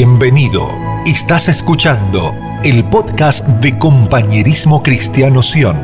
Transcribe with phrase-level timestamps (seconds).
[0.00, 0.64] Bienvenido.
[1.06, 5.76] Estás escuchando el podcast de Compañerismo Cristiano Sion.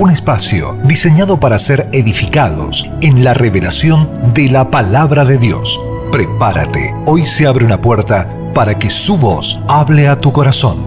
[0.00, 5.80] Un espacio diseñado para ser edificados en la revelación de la palabra de Dios.
[6.10, 10.84] Prepárate, hoy se abre una puerta para que su voz hable a tu corazón.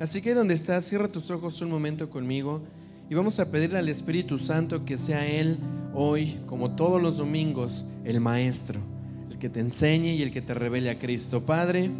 [0.00, 2.60] Así que donde estás, cierra tus ojos un momento conmigo
[3.12, 5.58] y vamos a pedirle al Espíritu Santo que sea Él
[5.92, 8.80] hoy, como todos los domingos, el Maestro,
[9.30, 11.44] el que te enseñe y el que te revele a Cristo.
[11.44, 11.90] Padre,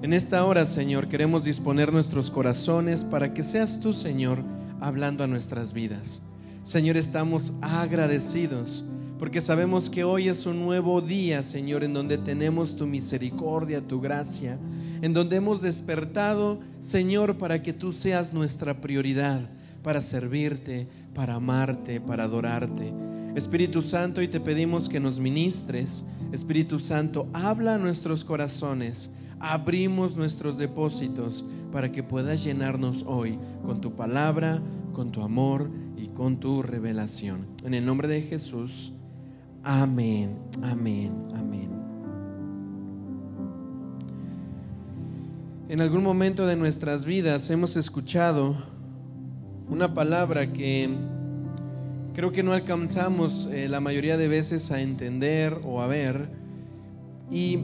[0.00, 4.42] en esta hora, Señor, queremos disponer nuestros corazones para que seas tú, Señor,
[4.80, 6.22] hablando a nuestras vidas.
[6.62, 8.86] Señor, estamos agradecidos
[9.18, 14.00] porque sabemos que hoy es un nuevo día, Señor, en donde tenemos tu misericordia, tu
[14.00, 14.58] gracia,
[15.02, 19.50] en donde hemos despertado, Señor, para que tú seas nuestra prioridad,
[19.82, 22.92] para servirte, para amarte, para adorarte.
[23.34, 26.04] Espíritu Santo, y te pedimos que nos ministres.
[26.32, 29.10] Espíritu Santo, habla a nuestros corazones.
[29.40, 34.60] Abrimos nuestros depósitos para que puedas llenarnos hoy con tu palabra,
[34.92, 37.46] con tu amor y con tu revelación.
[37.64, 38.92] En el nombre de Jesús.
[39.62, 41.70] Amén, amén, amén.
[45.68, 48.56] En algún momento de nuestras vidas hemos escuchado
[49.68, 50.88] una palabra que
[52.14, 56.28] creo que no alcanzamos eh, la mayoría de veces a entender o a ver
[57.30, 57.58] y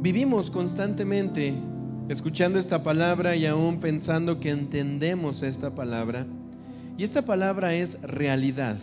[0.00, 1.54] vivimos constantemente
[2.08, 6.26] escuchando esta palabra y aún pensando que entendemos esta palabra.
[6.98, 8.76] Y esta palabra es realidad.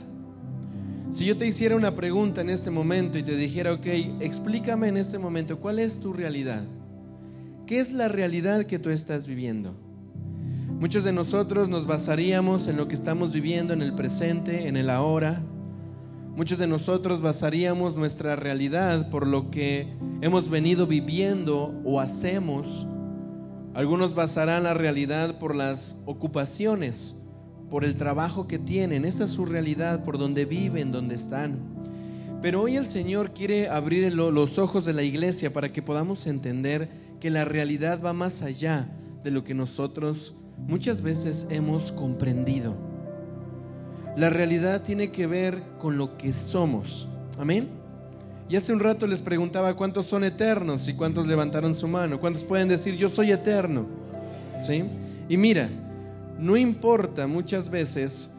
[1.12, 3.86] Si yo te hiciera una pregunta en este momento y te dijera, ok,
[4.20, 6.64] explícame en este momento, ¿cuál es tu realidad?
[7.66, 9.87] ¿Qué es la realidad que tú estás viviendo?
[10.80, 14.92] Muchos de nosotros nos basaríamos en lo que estamos viviendo en el presente, en el
[14.92, 15.42] ahora.
[16.36, 19.88] Muchos de nosotros basaríamos nuestra realidad por lo que
[20.22, 22.86] hemos venido viviendo o hacemos.
[23.74, 27.16] Algunos basarán la realidad por las ocupaciones,
[27.72, 29.04] por el trabajo que tienen.
[29.04, 31.58] Esa es su realidad, por donde viven, donde están.
[32.40, 36.88] Pero hoy el Señor quiere abrir los ojos de la iglesia para que podamos entender
[37.20, 38.88] que la realidad va más allá
[39.24, 42.74] de lo que nosotros muchas veces hemos comprendido.
[44.16, 47.08] La realidad tiene que ver con lo que somos.
[47.38, 47.70] Amén.
[48.50, 52.20] Y hace un rato les preguntaba cuántos son eternos y cuántos levantaron su mano.
[52.20, 53.86] ¿Cuántos pueden decir yo soy eterno?
[54.56, 54.86] ¿Sí?
[55.30, 55.70] Y mira,
[56.40, 58.32] no importa muchas veces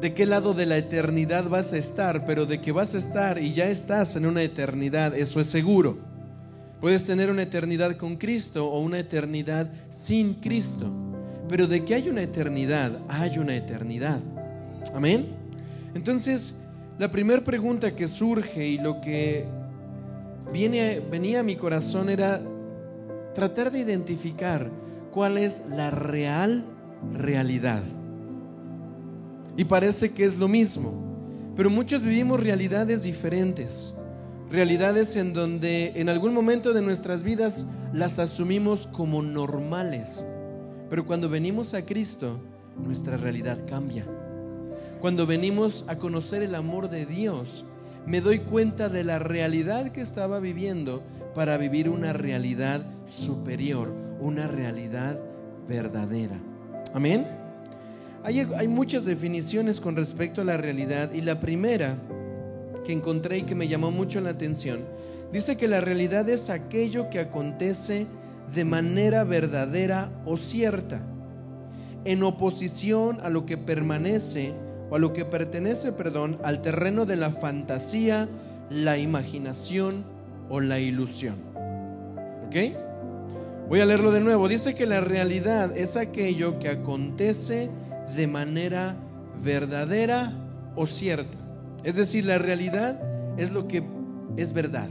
[0.00, 3.38] de qué lado de la eternidad vas a estar, pero de que vas a estar
[3.38, 6.09] y ya estás en una eternidad, eso es seguro.
[6.80, 10.90] Puedes tener una eternidad con Cristo o una eternidad sin Cristo.
[11.48, 14.20] Pero de que hay una eternidad, hay una eternidad.
[14.94, 15.26] Amén.
[15.94, 16.54] Entonces,
[16.98, 19.44] la primera pregunta que surge y lo que
[20.52, 22.40] viene, venía a mi corazón era
[23.34, 24.70] tratar de identificar
[25.10, 26.64] cuál es la real
[27.14, 27.82] realidad.
[29.56, 30.94] Y parece que es lo mismo,
[31.56, 33.94] pero muchos vivimos realidades diferentes
[34.50, 40.26] realidades en donde en algún momento de nuestras vidas las asumimos como normales.
[40.88, 42.40] Pero cuando venimos a Cristo,
[42.76, 44.06] nuestra realidad cambia.
[45.00, 47.64] Cuando venimos a conocer el amor de Dios,
[48.06, 51.02] me doy cuenta de la realidad que estaba viviendo
[51.34, 53.88] para vivir una realidad superior,
[54.20, 55.18] una realidad
[55.68, 56.40] verdadera.
[56.92, 57.26] Amén.
[58.24, 61.96] Hay, hay muchas definiciones con respecto a la realidad y la primera
[62.84, 64.80] que encontré y que me llamó mucho la atención.
[65.32, 68.06] Dice que la realidad es aquello que acontece
[68.54, 71.00] de manera verdadera o cierta,
[72.04, 74.52] en oposición a lo que permanece
[74.90, 78.28] o a lo que pertenece, perdón, al terreno de la fantasía,
[78.70, 80.04] la imaginación
[80.48, 81.36] o la ilusión.
[82.46, 82.56] ¿Ok?
[83.68, 84.48] Voy a leerlo de nuevo.
[84.48, 87.70] Dice que la realidad es aquello que acontece
[88.16, 88.96] de manera
[89.44, 90.32] verdadera
[90.74, 91.39] o cierta.
[91.82, 93.00] Es decir, la realidad
[93.38, 93.82] es lo que
[94.36, 94.88] es verdad,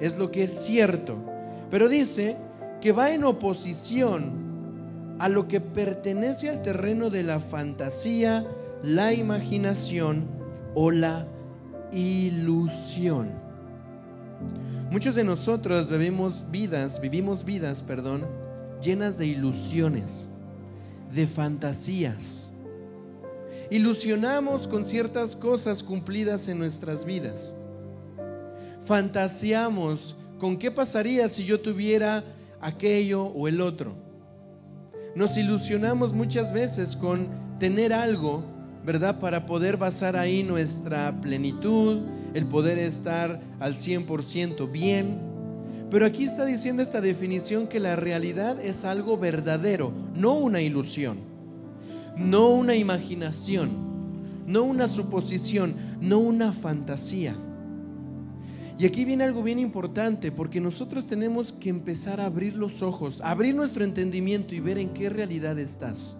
[0.00, 1.16] es lo que es cierto.
[1.70, 2.36] Pero dice
[2.80, 8.44] que va en oposición a lo que pertenece al terreno de la fantasía,
[8.82, 10.26] la imaginación
[10.74, 11.26] o la
[11.92, 13.30] ilusión.
[14.90, 18.26] Muchos de nosotros vivimos vidas, vivimos vidas, perdón,
[18.80, 20.30] llenas de ilusiones,
[21.12, 22.47] de fantasías
[23.70, 27.54] ilusionamos con ciertas cosas cumplidas en nuestras vidas.
[28.84, 32.24] Fantaseamos con qué pasaría si yo tuviera
[32.60, 33.94] aquello o el otro.
[35.14, 37.28] Nos ilusionamos muchas veces con
[37.58, 38.44] tener algo,
[38.84, 39.18] ¿verdad?
[39.18, 42.02] Para poder basar ahí nuestra plenitud,
[42.34, 45.18] el poder estar al 100% bien.
[45.90, 51.18] Pero aquí está diciendo esta definición que la realidad es algo verdadero, no una ilusión,
[52.18, 53.70] no una imaginación,
[54.46, 57.36] no una suposición, no una fantasía.
[58.78, 63.20] Y aquí viene algo bien importante, porque nosotros tenemos que empezar a abrir los ojos,
[63.22, 66.16] abrir nuestro entendimiento y ver en qué realidad estás.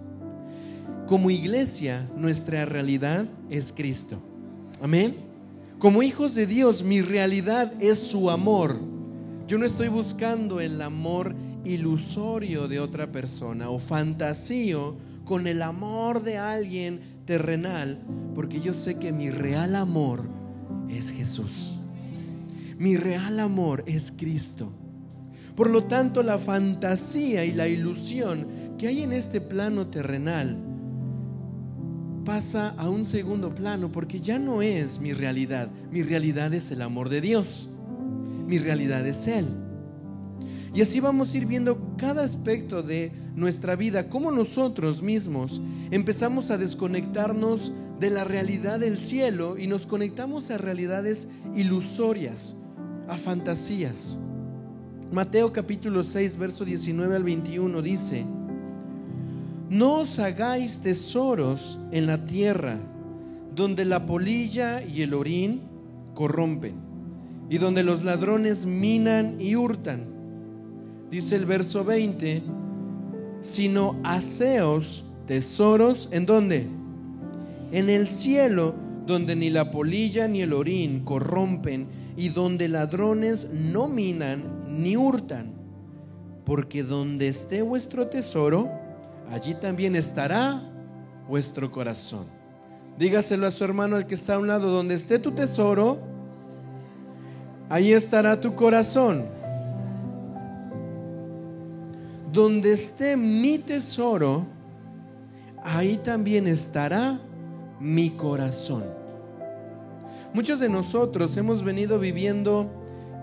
[1.06, 4.20] Como iglesia, nuestra realidad es Cristo.
[4.82, 5.16] Amén.
[5.78, 8.76] Como hijos de Dios, mi realidad es su amor.
[9.46, 11.34] Yo no estoy buscando el amor
[11.64, 14.96] ilusorio de otra persona o fantasío
[15.28, 18.02] con el amor de alguien terrenal,
[18.34, 20.22] porque yo sé que mi real amor
[20.88, 21.78] es Jesús.
[22.78, 24.72] Mi real amor es Cristo.
[25.54, 28.46] Por lo tanto, la fantasía y la ilusión
[28.78, 30.56] que hay en este plano terrenal
[32.24, 35.68] pasa a un segundo plano porque ya no es mi realidad.
[35.90, 37.68] Mi realidad es el amor de Dios.
[38.46, 39.46] Mi realidad es Él.
[40.74, 46.50] Y así vamos a ir viendo cada aspecto de nuestra vida, cómo nosotros mismos empezamos
[46.50, 52.56] a desconectarnos de la realidad del cielo y nos conectamos a realidades ilusorias,
[53.08, 54.18] a fantasías.
[55.12, 58.26] Mateo capítulo 6, verso 19 al 21 dice,
[59.70, 62.78] no os hagáis tesoros en la tierra,
[63.54, 65.62] donde la polilla y el orín
[66.14, 66.74] corrompen,
[67.50, 70.06] y donde los ladrones minan y hurtan.
[71.10, 72.42] Dice el verso 20,
[73.42, 76.66] sino haceos tesoros en dónde?
[77.72, 78.74] En el cielo,
[79.06, 85.52] donde ni la polilla ni el orín corrompen, y donde ladrones no minan ni hurtan,
[86.44, 88.68] porque donde esté vuestro tesoro,
[89.30, 90.60] allí también estará
[91.28, 92.26] vuestro corazón.
[92.98, 96.00] Dígaselo a su hermano al que está a un lado, donde esté tu tesoro,
[97.68, 99.37] ahí estará tu corazón.
[102.32, 104.46] Donde esté mi tesoro,
[105.64, 107.18] ahí también estará
[107.80, 108.84] mi corazón.
[110.34, 112.70] Muchos de nosotros hemos venido viviendo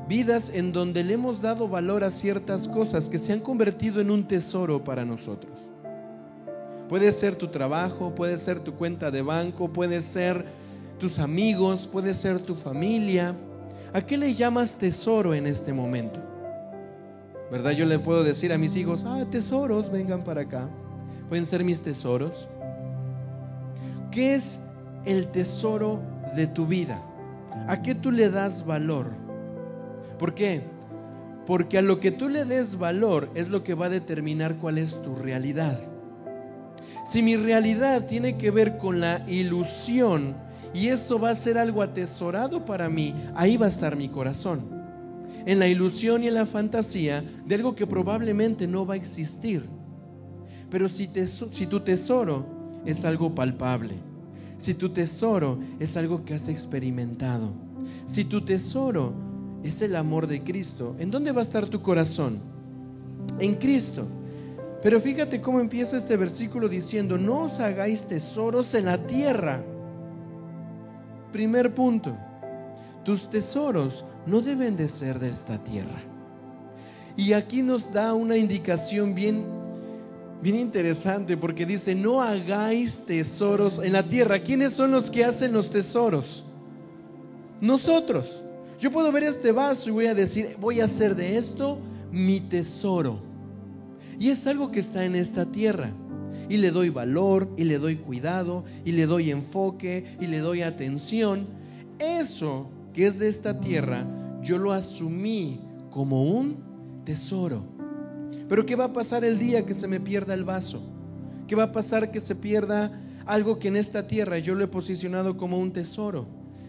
[0.08, 4.12] vidas en donde le hemos dado valor a ciertas cosas que se han convertido en
[4.12, 5.70] un tesoro para nosotros.
[6.90, 10.46] Puede ser tu trabajo, puede ser tu cuenta de banco, puede ser
[11.00, 13.36] tus amigos, puede ser tu familia.
[13.94, 16.35] ¿A qué le llamas tesoro en este momento?
[17.52, 17.72] ¿Verdad?
[17.72, 20.68] Yo le puedo decir a mis hijos, ah, tesoros, vengan para acá.
[21.30, 22.48] Pueden ser mis tesoros.
[24.12, 24.60] ¿Qué es
[25.06, 26.02] el tesoro
[26.36, 27.04] de tu vida?
[27.68, 29.08] ¿A qué tú le das valor?
[30.18, 30.62] ¿Por qué?
[31.46, 34.78] Porque a lo que tú le des valor es lo que va a determinar cuál
[34.78, 35.80] es tu realidad.
[37.06, 40.36] Si mi realidad tiene que ver con la ilusión
[40.74, 44.85] y eso va a ser algo atesorado para mí, ahí va a estar mi corazón.
[45.46, 49.66] En la ilusión y en la fantasía de algo que probablemente no va a existir.
[50.70, 52.46] Pero si, tu tesoro
[52.86, 53.96] es algo palpable,
[54.58, 57.54] si tu tesoro es algo que has experimentado,
[58.08, 59.14] si tu tesoro
[59.64, 62.42] es el amor de Cristo, ¿en dónde va a estar tu corazón?
[63.40, 64.08] En Cristo.
[64.82, 69.64] Pero fíjate cómo empieza este versículo diciendo, no os hagáis tesoros en la tierra.
[71.32, 72.16] Primer punto,
[73.06, 76.02] tus tesoros no deben de ser de esta tierra.
[77.16, 79.46] Y aquí nos da una indicación bien,
[80.42, 84.40] bien interesante porque dice, no hagáis tesoros en la tierra.
[84.40, 86.44] ¿Quiénes son los que hacen los tesoros?
[87.62, 88.44] Nosotros.
[88.80, 91.78] Yo puedo ver este vaso y voy a decir, voy a hacer de esto
[92.12, 93.20] mi tesoro.
[94.20, 95.92] Y es algo que está en esta tierra.
[96.50, 100.62] Y le doy valor, y le doy cuidado, y le doy enfoque, y le doy
[100.62, 101.48] atención.
[101.98, 104.08] Eso que es de esta tierra,
[104.42, 105.60] yo lo asumí
[105.92, 107.62] como un tesoro.
[108.48, 110.82] Pero ¿qué va a pasar el día que se me pierda el vaso?
[111.46, 114.68] ¿Qué va a pasar que se pierda algo que en esta tierra yo lo he
[114.68, 116.26] posicionado como un tesoro?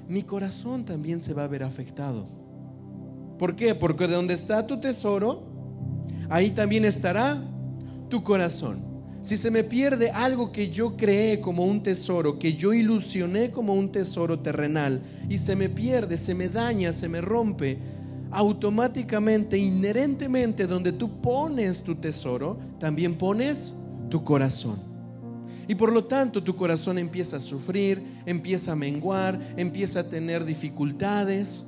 [0.08, 2.26] Mi corazón también se va a ver afectado.
[3.38, 3.76] ¿Por qué?
[3.76, 5.44] Porque de donde está tu tesoro,
[6.28, 7.40] ahí también estará
[8.08, 8.95] tu corazón.
[9.26, 13.74] Si se me pierde algo que yo creé como un tesoro, que yo ilusioné como
[13.74, 17.76] un tesoro terrenal, y se me pierde, se me daña, se me rompe,
[18.30, 23.74] automáticamente, inherentemente, donde tú pones tu tesoro, también pones
[24.10, 24.76] tu corazón.
[25.66, 30.44] Y por lo tanto tu corazón empieza a sufrir, empieza a menguar, empieza a tener
[30.44, 31.66] dificultades.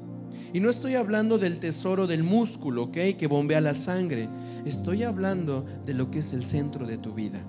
[0.52, 3.16] Y no estoy hablando del tesoro del músculo, ¿ok?
[3.18, 4.28] Que bombea la sangre.
[4.64, 7.40] Estoy hablando de lo que es el centro de tu vida.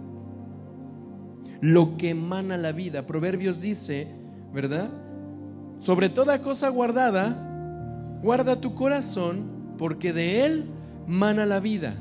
[1.62, 3.06] lo que emana la vida.
[3.06, 4.08] Proverbios dice,
[4.54, 4.90] ¿verdad?
[5.80, 10.66] Sobre toda cosa guardada, guarda tu corazón, porque de él
[11.08, 11.96] mana la vida.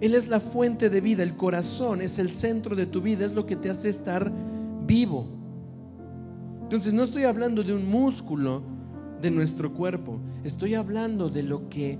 [0.00, 3.34] Él es la fuente de vida, el corazón es el centro de tu vida, es
[3.34, 4.32] lo que te hace estar
[4.84, 5.26] vivo.
[6.62, 8.62] Entonces no estoy hablando de un músculo
[9.20, 11.98] de nuestro cuerpo, estoy hablando de lo que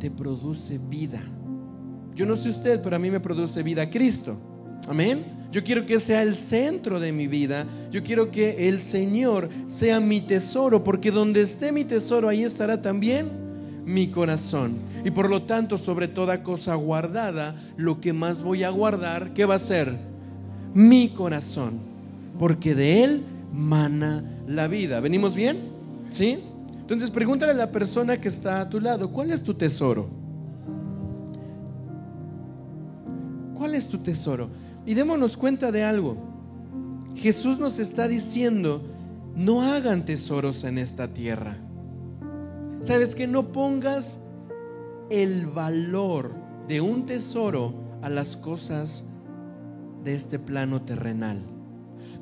[0.00, 1.20] te produce vida.
[2.14, 4.36] Yo no sé usted, pero a mí me produce vida Cristo.
[4.88, 5.24] Amén.
[5.50, 7.66] Yo quiero que sea el centro de mi vida.
[7.90, 12.82] Yo quiero que el Señor sea mi tesoro, porque donde esté mi tesoro, ahí estará
[12.82, 13.30] también
[13.84, 14.78] mi corazón.
[15.04, 19.44] Y por lo tanto, sobre toda cosa guardada, lo que más voy a guardar, ¿qué
[19.44, 19.96] va a ser?
[20.74, 21.78] Mi corazón,
[22.38, 25.00] porque de él mana la vida.
[25.00, 25.58] ¿Venimos bien?
[26.10, 26.40] ¿Sí?
[26.80, 30.23] Entonces pregúntale a la persona que está a tu lado, ¿cuál es tu tesoro?
[33.74, 34.50] ¿Cuál es tu tesoro?
[34.86, 36.16] Y démonos cuenta de algo.
[37.16, 38.80] Jesús nos está diciendo,
[39.34, 41.56] no hagan tesoros en esta tierra.
[42.80, 44.20] Sabes que no pongas
[45.10, 46.36] el valor
[46.68, 49.06] de un tesoro a las cosas
[50.04, 51.42] de este plano terrenal.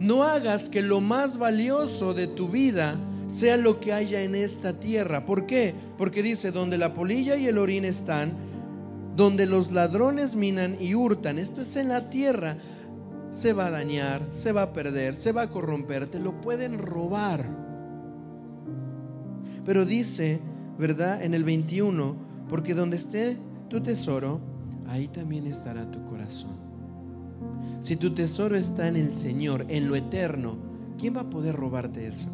[0.00, 2.96] No hagas que lo más valioso de tu vida
[3.28, 5.26] sea lo que haya en esta tierra.
[5.26, 5.74] ¿Por qué?
[5.98, 8.32] Porque dice, donde la polilla y el orín están,
[9.16, 12.56] donde los ladrones minan y hurtan, esto es en la tierra,
[13.30, 16.78] se va a dañar, se va a perder, se va a corromper, te lo pueden
[16.78, 17.46] robar.
[19.64, 20.40] Pero dice,
[20.78, 21.22] ¿verdad?
[21.22, 22.14] En el 21,
[22.48, 23.36] porque donde esté
[23.68, 24.40] tu tesoro,
[24.86, 26.56] ahí también estará tu corazón.
[27.80, 30.56] Si tu tesoro está en el Señor, en lo eterno,
[30.98, 32.28] ¿quién va a poder robarte eso?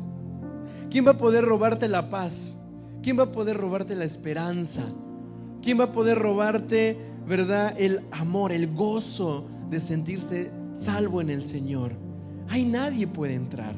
[0.90, 2.58] ¿Quién va a poder robarte la paz?
[3.02, 4.82] ¿Quién va a poder robarte la esperanza?
[5.68, 6.96] ¿Quién va a poder robarte,
[7.26, 11.92] verdad, el amor, el gozo de sentirse salvo en el Señor?
[12.48, 13.74] Hay nadie puede entrar.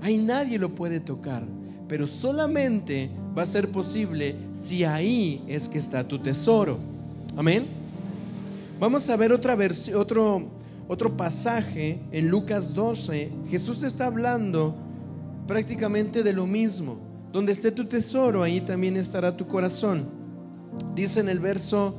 [0.00, 1.44] Hay nadie lo puede tocar.
[1.88, 6.78] Pero solamente va a ser posible si ahí es que está tu tesoro.
[7.36, 7.66] Amén.
[8.80, 9.58] Vamos a ver otra
[9.94, 10.48] otro,
[10.88, 13.30] otro pasaje en Lucas 12.
[13.50, 14.74] Jesús está hablando
[15.46, 16.96] prácticamente de lo mismo.
[17.30, 20.23] Donde esté tu tesoro, ahí también estará tu corazón.
[20.94, 21.94] Dice en el verso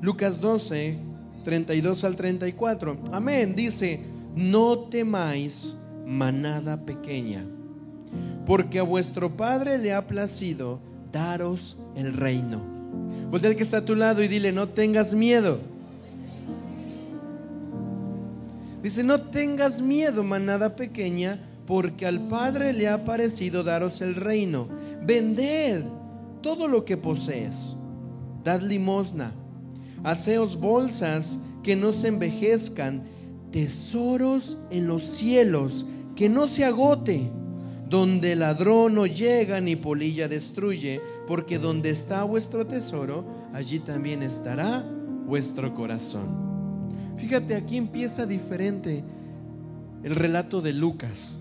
[0.00, 0.98] Lucas 12,
[1.44, 2.98] 32 al 34.
[3.10, 3.54] Amén.
[3.56, 4.00] Dice,
[4.36, 5.74] no temáis
[6.06, 7.44] manada pequeña,
[8.46, 12.62] porque a vuestro Padre le ha placido daros el reino.
[13.30, 15.58] Voltea el que está a tu lado y dile, no tengas miedo.
[18.82, 24.68] Dice, no tengas miedo, manada pequeña, porque al Padre le ha parecido daros el reino.
[25.04, 25.82] Vended
[26.40, 27.74] todo lo que posees
[28.44, 29.32] dad limosna,
[30.04, 33.02] haceos bolsas que no se envejezcan,
[33.50, 37.30] tesoros en los cielos que no se agote,
[37.88, 44.84] donde ladrón no llega ni polilla destruye, porque donde está vuestro tesoro, allí también estará
[45.26, 46.48] vuestro corazón.
[47.16, 49.04] Fíjate, aquí empieza diferente
[50.02, 51.38] el relato de Lucas.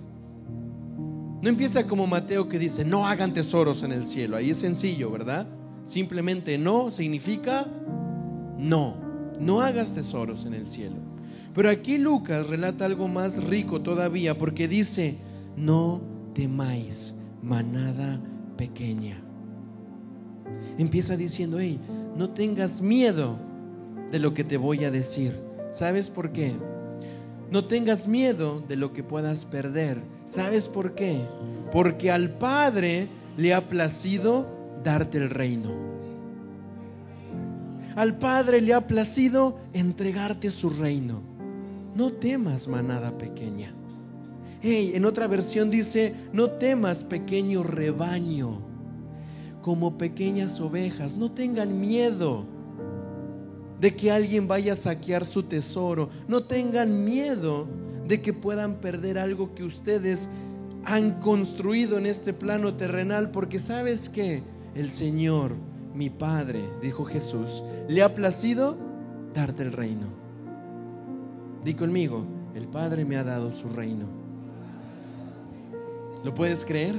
[1.41, 4.37] No empieza como Mateo que dice, no hagan tesoros en el cielo.
[4.37, 5.47] Ahí es sencillo, ¿verdad?
[5.87, 7.65] Simplemente no significa
[8.57, 8.95] no.
[9.39, 10.97] No hagas tesoros en el cielo.
[11.53, 15.15] Pero aquí Lucas relata algo más rico todavía porque dice,
[15.55, 16.01] no
[16.33, 18.19] temáis, manada
[18.57, 19.17] pequeña.
[20.77, 21.79] Empieza diciendo, hey,
[22.17, 23.37] no tengas miedo
[24.11, 25.39] de lo que te voy a decir.
[25.71, 26.53] ¿Sabes por qué?
[27.49, 29.99] No tengas miedo de lo que puedas perder.
[30.25, 31.21] ¿Sabes por qué?
[31.71, 35.71] Porque al Padre le ha placido darte el reino.
[37.95, 41.21] Al Padre le ha placido entregarte su reino.
[41.95, 43.73] No temas, manada pequeña.
[44.61, 48.59] Hey, en otra versión dice, no temas, pequeño rebaño,
[49.61, 52.45] como pequeñas ovejas, no tengan miedo
[53.79, 57.67] de que alguien vaya a saquear su tesoro, no tengan miedo
[58.07, 60.29] de que puedan perder algo que ustedes
[60.85, 64.41] han construido en este plano terrenal, porque sabes que
[64.77, 65.55] el Señor,
[65.95, 68.77] mi Padre, dijo Jesús, le ha placido
[69.33, 70.05] darte el reino.
[71.63, 74.05] Di conmigo, el Padre me ha dado su reino.
[76.23, 76.95] ¿Lo puedes creer?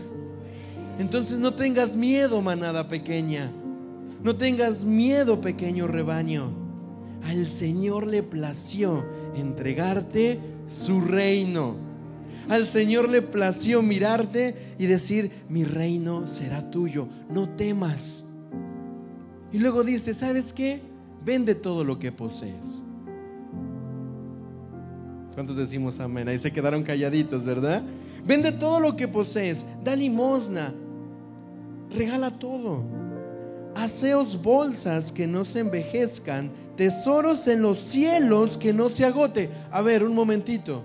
[0.99, 3.52] Entonces no tengas miedo, manada pequeña.
[4.25, 6.50] No tengas miedo, pequeño rebaño.
[7.25, 9.06] Al Señor le plació
[9.37, 11.88] entregarte su reino.
[12.49, 18.25] Al Señor le plació mirarte y decir, mi reino será tuyo, no temas.
[19.52, 20.81] Y luego dice, ¿sabes qué?
[21.25, 22.83] Vende todo lo que posees.
[25.35, 26.28] ¿Cuántos decimos amén?
[26.28, 27.83] Ahí se quedaron calladitos, ¿verdad?
[28.26, 30.75] Vende todo lo que posees, da limosna,
[31.90, 32.83] regala todo.
[33.75, 39.50] Haceos bolsas que no se envejezcan, tesoros en los cielos que no se agote.
[39.71, 40.83] A ver, un momentito.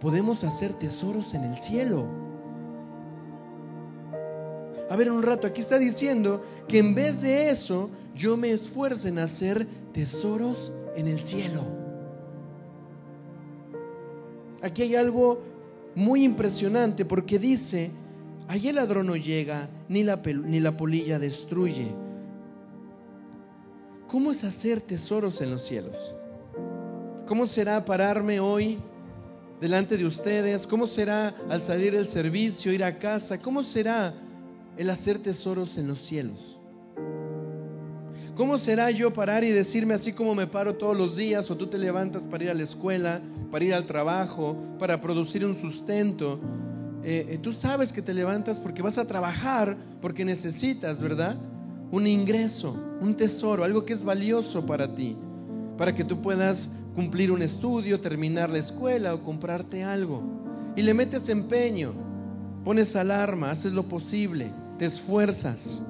[0.00, 2.06] Podemos hacer tesoros en el cielo.
[4.90, 9.08] A ver, un rato, aquí está diciendo que en vez de eso, yo me esfuerzo
[9.08, 11.62] en hacer tesoros en el cielo.
[14.62, 15.40] Aquí hay algo
[15.94, 17.90] muy impresionante porque dice,
[18.48, 21.92] allí el ladrón no llega, ni la, ni la polilla destruye.
[24.08, 26.14] ¿Cómo es hacer tesoros en los cielos?
[27.26, 28.78] ¿Cómo será pararme hoy
[29.60, 30.66] delante de ustedes?
[30.66, 33.38] ¿Cómo será al salir del servicio, ir a casa?
[33.38, 34.14] ¿Cómo será
[34.76, 36.58] el hacer tesoros en los cielos?
[38.36, 41.66] ¿Cómo será yo parar y decirme así como me paro todos los días o tú
[41.66, 46.38] te levantas para ir a la escuela, para ir al trabajo, para producir un sustento?
[47.02, 51.36] Eh, eh, tú sabes que te levantas porque vas a trabajar, porque necesitas, ¿verdad?
[51.90, 55.16] Un ingreso, un tesoro, algo que es valioso para ti,
[55.78, 60.22] para que tú puedas cumplir un estudio, terminar la escuela o comprarte algo.
[60.76, 61.92] Y le metes empeño,
[62.64, 65.84] pones alarma, haces lo posible, te esfuerzas.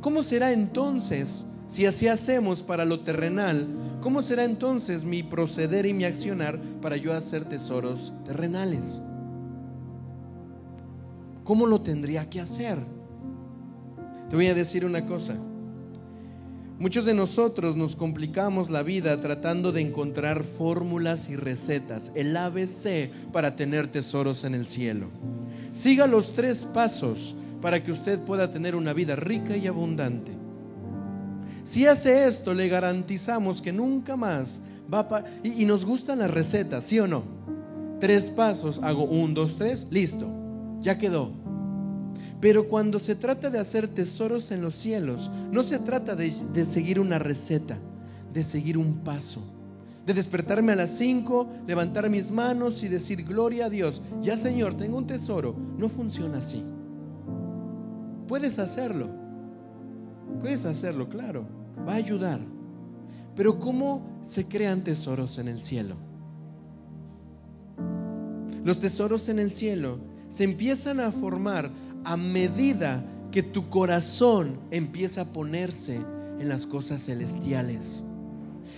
[0.00, 3.66] ¿Cómo será entonces si así hacemos para lo terrenal,
[4.00, 9.00] ¿cómo será entonces mi proceder y mi accionar para yo hacer tesoros terrenales?
[11.44, 12.78] ¿Cómo lo tendría que hacer?
[14.28, 15.34] Te voy a decir una cosa.
[16.82, 23.08] Muchos de nosotros nos complicamos la vida tratando de encontrar fórmulas y recetas, el ABC
[23.32, 25.06] para tener tesoros en el cielo.
[25.70, 30.32] Siga los tres pasos para que usted pueda tener una vida rica y abundante.
[31.62, 34.60] Si hace esto, le garantizamos que nunca más
[34.92, 35.24] va a...
[35.44, 37.22] Y, nos gustan las recetas, ¿sí o no?
[38.00, 40.26] Tres pasos, hago un, dos, tres, listo,
[40.80, 41.41] ya quedó.
[42.42, 47.00] Pero cuando se trata de hacer tesoros en los cielos, no se trata de, seguir
[47.00, 47.78] una receta,
[48.34, 49.42] de seguir un paso,
[50.04, 54.76] de despertarme a las cinco, levantar mis manos y decir, gloria a Dios, ya Señor,
[54.76, 55.56] tengo un tesoro.
[55.78, 56.62] No funciona así.
[58.28, 59.08] Puedes hacerlo,
[60.38, 62.40] puedes hacerlo, claro va a ayudar.
[63.34, 65.96] Pero ¿cómo se crean tesoros en el cielo?
[68.64, 71.70] Los tesoros en el cielo se empiezan a formar
[72.04, 76.00] a medida que tu corazón empieza a ponerse
[76.38, 78.04] en las cosas celestiales.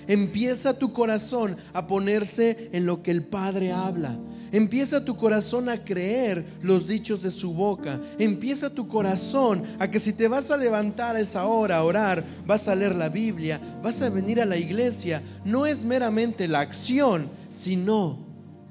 [0.06, 4.16] Empieza tu corazón a ponerse en lo que el Padre habla.
[4.52, 8.00] Empieza tu corazón a creer los dichos de su boca.
[8.18, 12.22] Empieza tu corazón a que si te vas a levantar a esa hora a orar,
[12.46, 16.60] vas a leer la Biblia, vas a venir a la iglesia, no es meramente la
[16.60, 18.18] acción, sino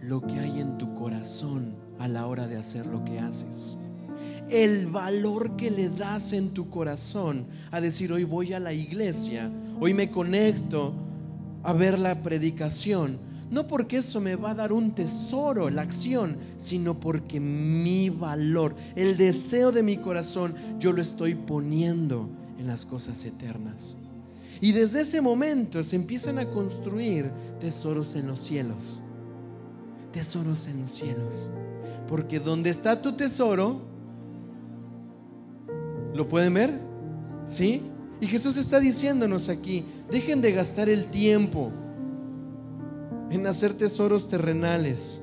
[0.02, 3.78] lo que hay en tu corazón a la hora de hacer lo que haces.
[4.54, 9.52] El valor que le das en tu corazón a decir, hoy voy a la iglesia,
[9.80, 10.94] hoy me conecto
[11.64, 16.38] a ver la predicación no porque eso me va a dar un tesoro, la acción,
[16.58, 22.84] sino porque mi valor, el deseo de mi corazón, yo lo estoy poniendo en las
[22.84, 23.96] cosas eternas.
[24.60, 29.02] Y desde ese momento se empiezan a construir tesoros en los cielos.
[30.12, 31.48] Tesoros en los cielos.
[32.08, 33.84] Porque donde está tu tesoro,
[36.14, 36.80] ¿lo pueden ver?
[37.46, 37.82] ¿Sí?
[38.22, 41.72] Y Jesús está diciéndonos aquí, dejen de gastar el tiempo
[43.30, 45.22] en hacer tesoros terrenales.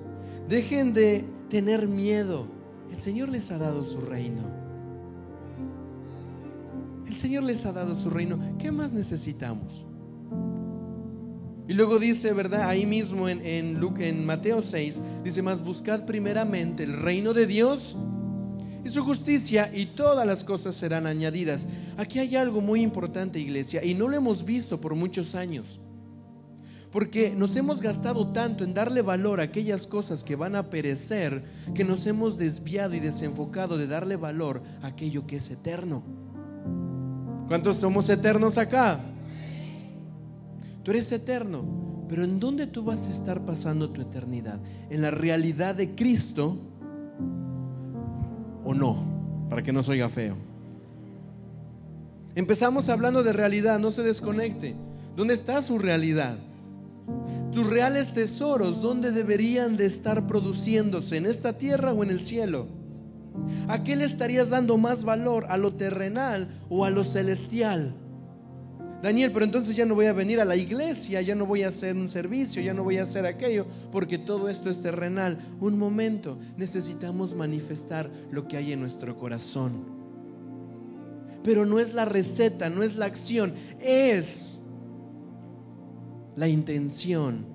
[0.49, 2.47] Dejen de tener miedo.
[2.93, 4.43] El Señor les ha dado su reino.
[7.07, 8.39] El Señor les ha dado su reino.
[8.59, 9.87] ¿Qué más necesitamos?
[11.69, 12.69] Y luego dice, ¿verdad?
[12.69, 17.97] Ahí mismo en, en, en Mateo 6, dice más, buscad primeramente el reino de Dios
[18.85, 21.67] y su justicia y todas las cosas serán añadidas.
[21.97, 25.81] Aquí hay algo muy importante, iglesia, y no lo hemos visto por muchos años.
[26.91, 31.45] Porque nos hemos gastado tanto en darle valor a aquellas cosas que van a perecer,
[31.75, 36.03] que nos hemos desviado y desenfocado de darle valor a aquello que es eterno.
[37.47, 39.01] ¿Cuántos somos eternos acá?
[40.83, 44.59] Tú eres eterno, pero ¿en dónde tú vas a estar pasando tu eternidad?
[44.89, 46.59] ¿En la realidad de Cristo
[48.71, 48.97] o no?
[49.49, 50.37] Para que no se oiga feo.
[52.35, 54.77] Empezamos hablando de realidad, no se desconecte.
[55.17, 56.39] ¿Dónde está su realidad?
[57.53, 61.17] tus reales tesoros, ¿dónde deberían de estar produciéndose?
[61.17, 62.69] ¿En esta tierra o en el cielo?
[63.67, 65.47] ¿A qué le estarías dando más valor?
[65.49, 67.95] ¿A lo terrenal o a lo celestial?
[69.03, 71.69] Daniel, pero entonces ya no voy a venir a la iglesia, ya no voy a
[71.69, 75.39] hacer un servicio, ya no voy a hacer aquello, porque todo esto es terrenal.
[75.59, 79.99] Un momento, necesitamos manifestar lo que hay en nuestro corazón.
[81.43, 84.61] Pero no es la receta, no es la acción, es
[86.37, 87.47] la intención,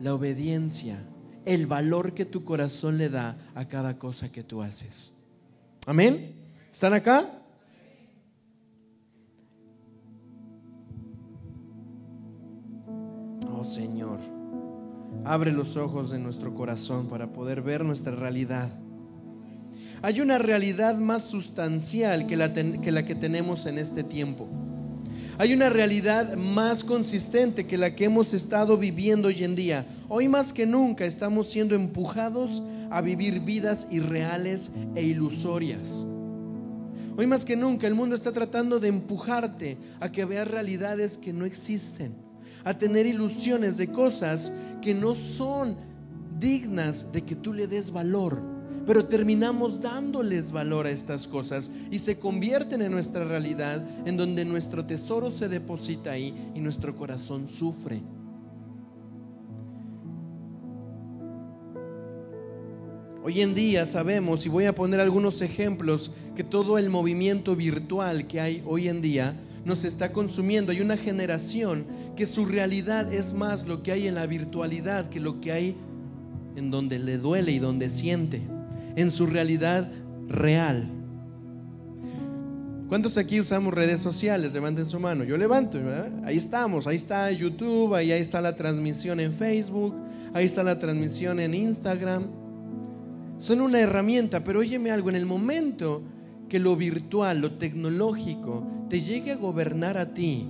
[0.00, 0.98] la obediencia,
[1.44, 5.14] el valor que tu corazón le da a cada cosa que tú haces.
[5.86, 6.34] Amén.
[6.72, 7.42] ¿Están acá?
[13.60, 14.20] Oh Señor,
[15.24, 18.70] abre los ojos de nuestro corazón para poder ver nuestra realidad.
[20.00, 24.48] Hay una realidad más sustancial que la, que la que tenemos en este tiempo.
[25.38, 29.84] Hay una realidad más consistente que la que hemos estado viviendo hoy en día.
[30.08, 36.04] Hoy más que nunca estamos siendo empujados a vivir vidas irreales e ilusorias.
[37.16, 41.32] Hoy más que nunca el mundo está tratando de empujarte a que veas realidades que
[41.32, 42.27] no existen
[42.68, 44.52] a tener ilusiones de cosas
[44.82, 45.74] que no son
[46.38, 48.42] dignas de que tú le des valor.
[48.86, 54.44] Pero terminamos dándoles valor a estas cosas y se convierten en nuestra realidad, en donde
[54.44, 58.02] nuestro tesoro se deposita ahí y nuestro corazón sufre.
[63.24, 68.26] Hoy en día sabemos, y voy a poner algunos ejemplos, que todo el movimiento virtual
[68.26, 70.72] que hay hoy en día nos está consumiendo.
[70.72, 71.84] Hay una generación
[72.18, 75.76] que su realidad es más lo que hay en la virtualidad que lo que hay
[76.56, 78.42] en donde le duele y donde siente,
[78.96, 79.88] en su realidad
[80.26, 80.90] real.
[82.88, 84.52] ¿Cuántos aquí usamos redes sociales?
[84.52, 85.22] Levanten su mano.
[85.22, 85.78] Yo levanto.
[86.24, 86.88] Ahí estamos.
[86.88, 87.94] Ahí está YouTube.
[87.94, 89.94] Ahí, ahí está la transmisión en Facebook.
[90.34, 92.26] Ahí está la transmisión en Instagram.
[93.36, 95.08] Son una herramienta, pero óyeme algo.
[95.10, 96.02] En el momento
[96.48, 100.48] que lo virtual, lo tecnológico, te llegue a gobernar a ti,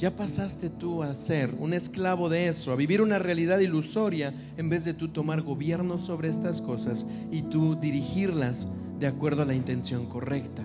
[0.00, 4.70] ya pasaste tú a ser un esclavo de eso, a vivir una realidad ilusoria en
[4.70, 8.66] vez de tú tomar gobierno sobre estas cosas y tú dirigirlas
[8.98, 10.62] de acuerdo a la intención correcta.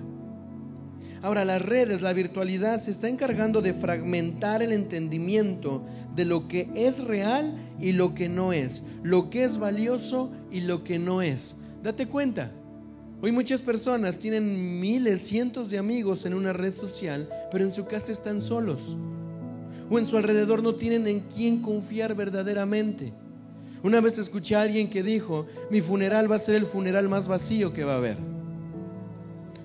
[1.22, 5.84] Ahora, las redes, la virtualidad se está encargando de fragmentar el entendimiento
[6.16, 10.62] de lo que es real y lo que no es, lo que es valioso y
[10.62, 11.58] lo que no es.
[11.84, 12.54] Date cuenta,
[13.22, 17.86] Hoy muchas personas tienen miles, cientos de amigos en una red social, pero en su
[17.86, 18.98] casa están solos.
[19.90, 23.14] O en su alrededor no tienen en quién confiar verdaderamente.
[23.84, 27.28] Una vez escuché a alguien que dijo, mi funeral va a ser el funeral más
[27.28, 28.18] vacío que va a haber.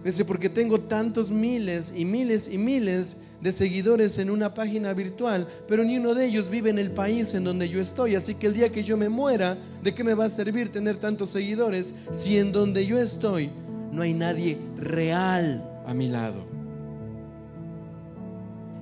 [0.05, 5.47] Dice, porque tengo tantos miles y miles y miles de seguidores en una página virtual,
[5.67, 8.15] pero ni uno de ellos vive en el país en donde yo estoy.
[8.15, 10.99] Así que el día que yo me muera, ¿de qué me va a servir tener
[10.99, 13.51] tantos seguidores si en donde yo estoy
[13.93, 16.45] no hay nadie real a mi lado?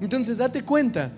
[0.01, 1.11] Entonces date cuenta,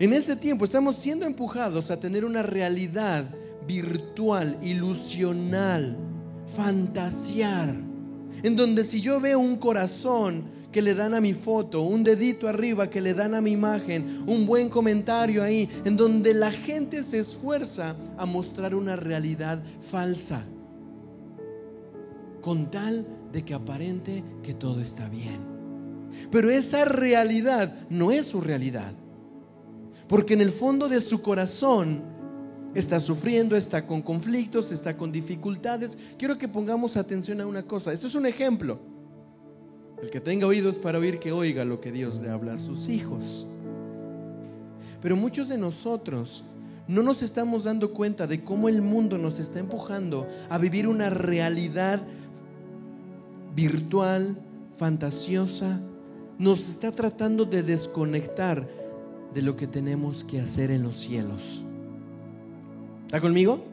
[0.00, 3.26] en este tiempo estamos siendo empujados a tener una realidad
[3.68, 5.96] virtual, ilusional,
[6.56, 7.76] fantasear,
[8.42, 12.48] en donde si yo veo un corazón, que le dan a mi foto, un dedito
[12.48, 17.02] arriba que le dan a mi imagen, un buen comentario ahí, en donde la gente
[17.02, 20.44] se esfuerza a mostrar una realidad falsa,
[22.40, 25.40] con tal de que aparente que todo está bien.
[26.30, 28.92] Pero esa realidad no es su realidad,
[30.10, 32.02] porque en el fondo de su corazón
[32.74, 35.96] está sufriendo, está con conflictos, está con dificultades.
[36.18, 37.92] Quiero que pongamos atención a una cosa.
[37.92, 38.80] Esto es un ejemplo.
[40.02, 42.88] El que tenga oídos para oír, que oiga lo que Dios le habla a sus
[42.88, 43.46] hijos.
[45.00, 46.42] Pero muchos de nosotros
[46.88, 51.08] no nos estamos dando cuenta de cómo el mundo nos está empujando a vivir una
[51.10, 52.00] realidad
[53.54, 54.36] virtual,
[54.76, 55.80] fantasiosa.
[56.36, 58.79] Nos está tratando de desconectar
[59.34, 61.62] de lo que tenemos que hacer en los cielos.
[63.06, 63.64] ¿Está conmigo?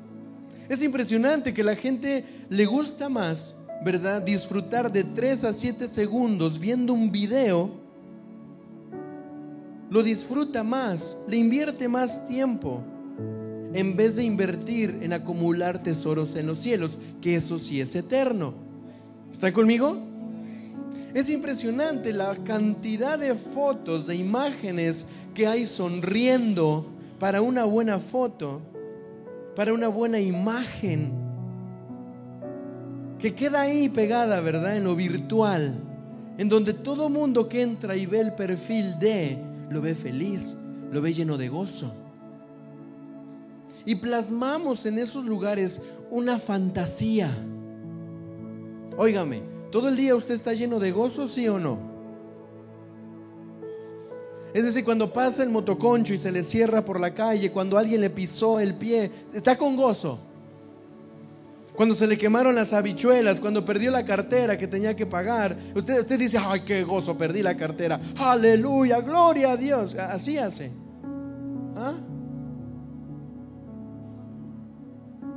[0.70, 4.22] Es impresionante que la gente le gusta más ¿verdad?
[4.22, 7.72] Disfrutar de 3 a 7 segundos viendo un video,
[9.90, 12.84] lo disfruta más, le invierte más tiempo,
[13.74, 18.54] en vez de invertir en acumular tesoros en los cielos, que eso sí es eterno.
[19.32, 19.98] ¿Está conmigo?
[21.14, 26.86] Es impresionante la cantidad de fotos, de imágenes que hay sonriendo
[27.20, 28.62] para una buena foto,
[29.56, 31.12] para una buena imagen
[33.20, 34.78] que queda ahí pegada, ¿verdad?
[34.78, 35.76] En lo virtual,
[36.38, 39.40] en donde todo mundo que entra y ve el perfil de,
[39.70, 40.56] lo ve feliz,
[40.92, 41.92] lo ve lleno de gozo.
[43.86, 47.32] Y plasmamos en esos lugares una fantasía.
[48.98, 51.98] Óigame, ¿todo el día usted está lleno de gozo, sí o no?
[54.54, 58.02] Es decir, cuando pasa el motoconcho y se le cierra por la calle, cuando alguien
[58.02, 60.20] le pisó el pie, está con gozo.
[61.76, 66.18] Cuando se le quemaron las habichuelas, cuando perdió la cartera que tenía que pagar, usted,
[66.18, 68.02] dice, ay, qué gozo, perdí la cartera.
[68.18, 69.94] Aleluya, gloria a Dios.
[69.94, 70.72] Así hace.
[71.76, 71.94] ¿Ah?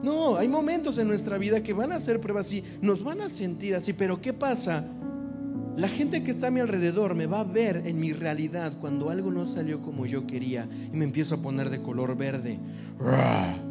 [0.02, 3.28] No, hay momentos en nuestra vida que van a ser pruebas así, nos van a
[3.28, 4.86] sentir así, pero ¿qué pasa?
[5.76, 9.10] La gente que está a mi alrededor me va a ver en mi realidad cuando
[9.10, 12.58] algo no salió como yo quería y me empiezo a poner de color verde,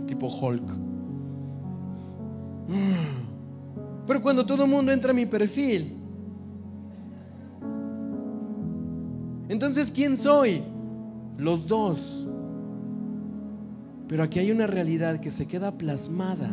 [0.08, 0.64] tipo Hulk.
[4.08, 5.98] Pero cuando todo el mundo entra a mi perfil,
[9.50, 10.64] entonces ¿quién soy?
[11.38, 12.29] Los dos.
[14.10, 16.50] Pero aquí hay una realidad que se queda plasmada.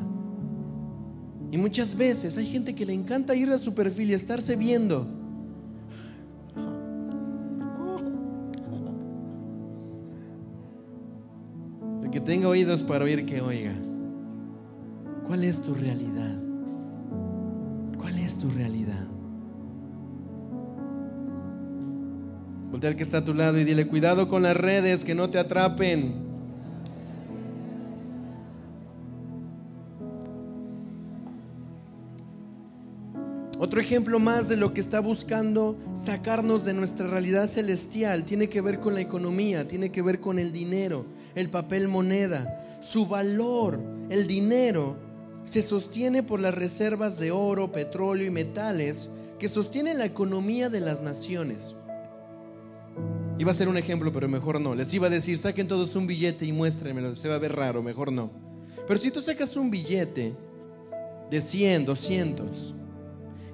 [1.51, 5.07] Y muchas veces hay gente que le encanta ir a su perfil y estarse viendo.
[12.05, 13.75] El que tenga oídos para oír, que oiga.
[15.27, 16.38] ¿Cuál es tu realidad?
[17.97, 19.07] ¿Cuál es tu realidad?
[22.71, 25.31] Voltea al que está a tu lado y dile, cuidado con las redes, que no
[25.31, 26.25] te atrapen.
[33.59, 38.61] Otro ejemplo más de lo que está buscando sacarnos de nuestra realidad celestial tiene que
[38.61, 42.79] ver con la economía, tiene que ver con el dinero, el papel moneda.
[42.83, 44.97] Su valor, el dinero,
[45.47, 50.81] se sostiene por las reservas de oro, petróleo y metales que sostienen la economía de
[50.81, 51.75] las naciones.
[53.38, 54.75] Iba a ser un ejemplo, pero mejor no.
[54.75, 57.83] Les iba a decir, saquen todos un billete y muéstrenmelo, se va a ver raro,
[57.83, 58.31] mejor no.
[58.87, 60.35] Pero si tú sacas un billete
[61.31, 62.75] de 100, 200,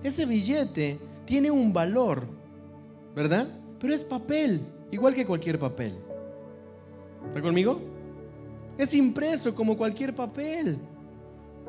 [0.03, 2.27] ese billete tiene un valor,
[3.15, 3.49] ¿verdad?
[3.79, 4.61] Pero es papel,
[4.91, 5.95] igual que cualquier papel.
[7.29, 7.81] ¿Está conmigo?
[8.79, 10.79] Es impreso como cualquier papel.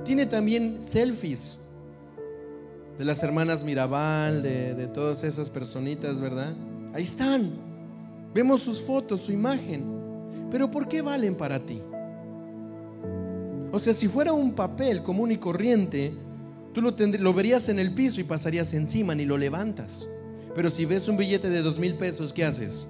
[0.04, 1.60] Tiene también selfies
[2.98, 6.54] de las hermanas Mirabal, de, de todas esas personitas, ¿verdad?
[6.94, 7.52] Ahí están.
[8.34, 9.86] Vemos sus fotos, su imagen.
[10.50, 11.82] Pero ¿por qué valen para ti?
[13.72, 16.14] O sea, si fuera un papel común y corriente,
[16.74, 20.08] tú lo, lo verías en el piso y pasarías encima, ni lo levantas.
[20.56, 22.88] Pero si ves un billete de dos mil pesos, ¿qué haces?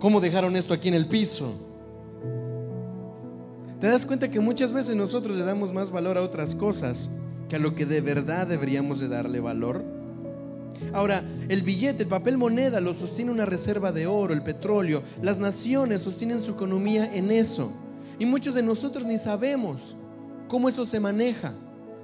[0.00, 1.54] ¿Cómo dejaron esto aquí en el piso?
[3.80, 7.10] ¿Te das cuenta que muchas veces nosotros le damos más valor a otras cosas
[7.48, 9.84] que a lo que de verdad deberíamos de darle valor?
[10.92, 15.02] Ahora, el billete, el papel moneda lo sostiene una reserva de oro, el petróleo.
[15.22, 17.72] Las naciones sostienen su economía en eso.
[18.18, 19.96] Y muchos de nosotros ni sabemos
[20.48, 21.54] cómo eso se maneja.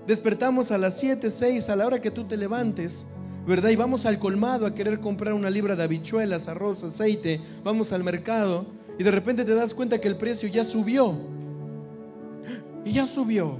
[0.06, 3.06] Despertamos a las 7, 6, a la hora que tú te levantes,
[3.46, 3.70] ¿verdad?
[3.70, 7.40] Y vamos al colmado a querer comprar una libra de habichuelas, arroz, aceite.
[7.62, 8.66] Vamos al mercado
[8.98, 11.14] y de repente te das cuenta que el precio ya subió.
[12.84, 13.56] Y ya subió.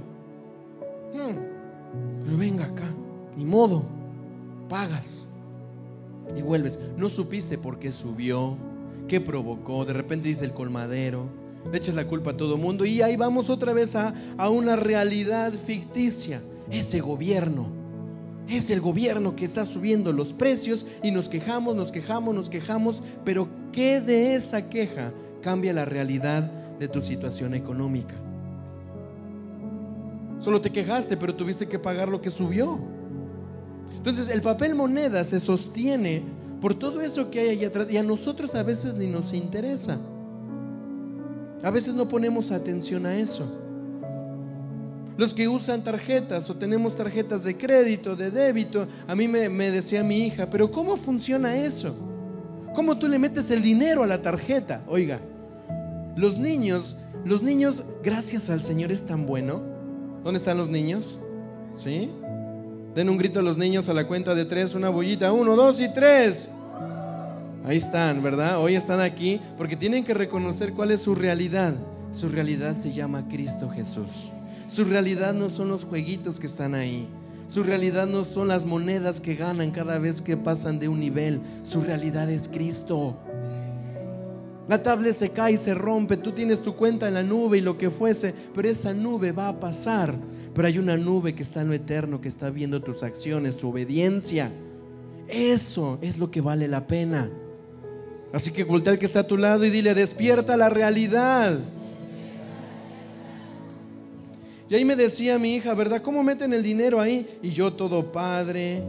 [1.13, 2.93] Pero venga acá,
[3.35, 3.83] ni modo,
[4.69, 5.27] pagas
[6.35, 6.79] y vuelves.
[6.97, 8.57] No supiste por qué subió,
[9.07, 9.85] qué provocó.
[9.85, 11.29] De repente dice el colmadero,
[11.71, 14.75] le echas la culpa a todo mundo y ahí vamos otra vez a, a una
[14.75, 16.41] realidad ficticia.
[16.69, 17.67] Ese gobierno
[18.47, 23.01] es el gobierno que está subiendo los precios y nos quejamos, nos quejamos, nos quejamos,
[23.23, 26.43] pero ¿qué de esa queja cambia la realidad
[26.79, 28.15] de tu situación económica?
[30.39, 32.77] Solo te quejaste, pero tuviste que pagar lo que subió.
[33.95, 36.21] Entonces el papel moneda se sostiene
[36.61, 39.97] por todo eso que hay allá atrás y a nosotros a veces ni nos interesa.
[41.65, 43.43] A veces no ponemos atención a eso.
[45.17, 50.03] Los que usan tarjetas o tenemos tarjetas de crédito, de débito, a mí me, decía
[50.03, 51.95] mi hija, pero ¿cómo funciona eso?
[52.75, 54.83] ¿Cómo tú le metes el dinero a la tarjeta?
[54.85, 55.19] Oiga,
[56.15, 59.63] los niños, los niños, gracias al Señor es tan bueno.
[60.23, 61.17] ¿Dónde están los niños?
[61.71, 62.11] ¿Sí?
[62.93, 65.81] Den un grito a los niños a la cuenta de tres, una bollita, uno, dos
[65.81, 66.47] y tres.
[67.65, 68.61] Ahí están, ¿verdad?
[68.61, 71.73] Hoy están aquí porque tienen que reconocer cuál es su realidad.
[72.11, 74.31] Su realidad se llama Cristo Jesús.
[74.67, 77.07] Su realidad no son los jueguitos que están ahí.
[77.47, 81.41] Su realidad no son las monedas que ganan cada vez que pasan de un nivel.
[81.63, 83.17] Su realidad es Cristo.
[84.67, 86.17] La tablet se cae y se rompe.
[86.17, 89.47] Tú tienes tu cuenta en la nube y lo que fuese, pero esa nube va
[89.47, 90.13] a pasar.
[90.53, 93.69] Pero hay una nube que está en lo eterno, que está viendo tus acciones, tu
[93.69, 94.51] obediencia.
[95.27, 97.27] Eso es lo que vale la pena.
[98.35, 101.57] Así que voltea al que está a tu lado y dile, despierta la realidad.
[104.67, 106.01] Y ahí me decía mi hija, ¿verdad?
[106.01, 107.39] ¿Cómo meten el dinero ahí?
[107.41, 108.83] Y yo todo padre,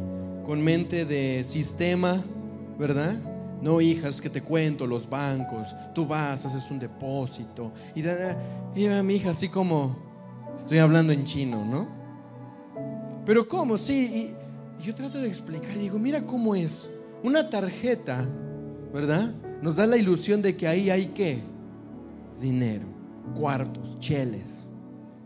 [0.44, 2.24] con mente de sistema,
[2.76, 3.14] ¿verdad?
[3.62, 7.72] No, hijas, que te cuento, los bancos, tú vas, haces un depósito.
[7.94, 8.36] Y, da,
[8.74, 9.96] y mi hija así como,
[10.58, 11.86] estoy hablando en chino, ¿no?
[13.24, 13.78] Pero ¿cómo?
[13.78, 14.34] Sí,
[14.80, 16.90] y yo trato de explicar y digo, mira cómo es.
[17.22, 18.26] Una tarjeta,
[18.92, 19.32] ¿verdad?
[19.62, 21.40] Nos da la ilusión de que ahí hay qué?
[22.40, 22.86] Dinero,
[23.38, 24.70] cuartos, cheles,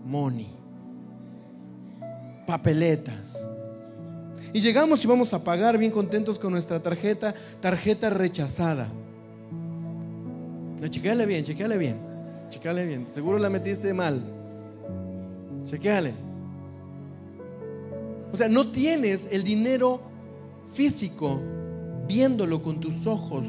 [0.05, 0.49] money,
[2.47, 3.37] papeletas.
[4.53, 8.89] Y llegamos y vamos a pagar bien contentos con nuestra tarjeta, tarjeta rechazada.
[10.81, 11.97] No, chequeale bien, chequeale bien,
[12.49, 13.07] chequeale bien.
[13.11, 14.23] Seguro la metiste mal.
[15.65, 16.15] Chequeale.
[18.33, 20.01] O sea, no tienes el dinero
[20.73, 21.41] físico
[22.11, 23.47] viéndolo con tus ojos.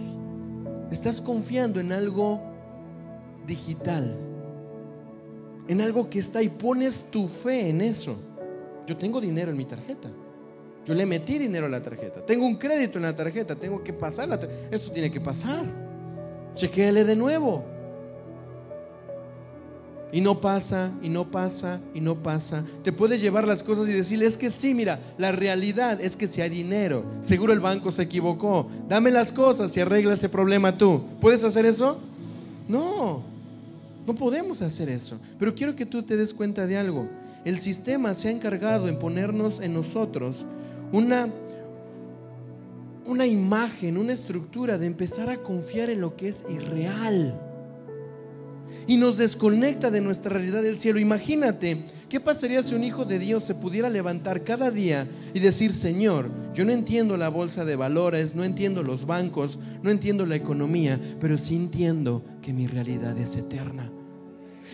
[0.92, 2.40] Estás confiando en algo
[3.48, 4.16] digital,
[5.68, 8.16] en algo que está y pones tu fe en eso.
[8.86, 10.10] Yo tengo dinero en mi tarjeta.
[10.86, 12.24] Yo le metí dinero a la tarjeta.
[12.24, 13.56] Tengo un crédito en la tarjeta.
[13.56, 14.76] Tengo que pasar la tarjeta.
[14.76, 15.66] Eso tiene que pasar.
[16.54, 17.64] Chequéale de nuevo.
[20.14, 22.66] Y no pasa, y no pasa, y no pasa.
[22.84, 26.28] Te puedes llevar las cosas y decirle, es que sí, mira, la realidad es que
[26.28, 28.70] si hay dinero, seguro el banco se equivocó.
[28.90, 31.02] Dame las cosas y arregla ese problema tú.
[31.22, 31.98] ¿Puedes hacer eso?
[32.68, 33.22] No,
[34.06, 35.18] no podemos hacer eso.
[35.40, 37.08] Pero quiero que tú te des cuenta de algo.
[37.46, 40.46] El sistema se ha encargado en ponernos en nosotros
[40.92, 41.30] una,
[43.06, 47.34] una imagen, una estructura de empezar a confiar en lo que es irreal
[48.92, 51.00] y nos desconecta de nuestra realidad del cielo.
[51.00, 55.72] Imagínate, ¿qué pasaría si un hijo de Dios se pudiera levantar cada día y decir,
[55.72, 60.36] Señor, yo no entiendo la bolsa de valores, no entiendo los bancos, no entiendo la
[60.36, 63.90] economía, pero sí entiendo que mi realidad es eterna?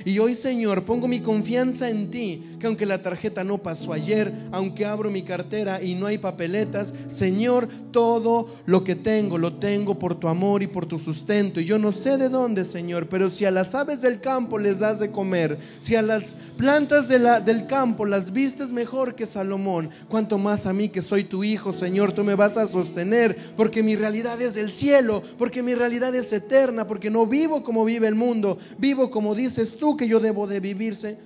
[0.06, 4.34] Y hoy, Señor, pongo mi confianza en ti, que aunque la tarjeta no pasó ayer,
[4.52, 9.98] aunque abro mi cartera y no hay papeletas, Señor, todo lo que tengo lo tengo
[9.98, 11.60] por tu amor y por tu sustento.
[11.60, 14.80] Y yo no sé de dónde, Señor, pero si a las aves del campo les
[14.80, 20.38] das de comer, si a las plantas del campo las vistes mejor que Salomón, cuanto
[20.38, 23.96] más a mí que soy tu hijo, Señor, tú me vas a sostener, porque mi
[23.96, 28.16] realidad es del cielo, porque mi realidad es eterna, porque no vivo como vive el
[28.16, 31.18] mundo, vivo como dices tú que yo debo de vivirse.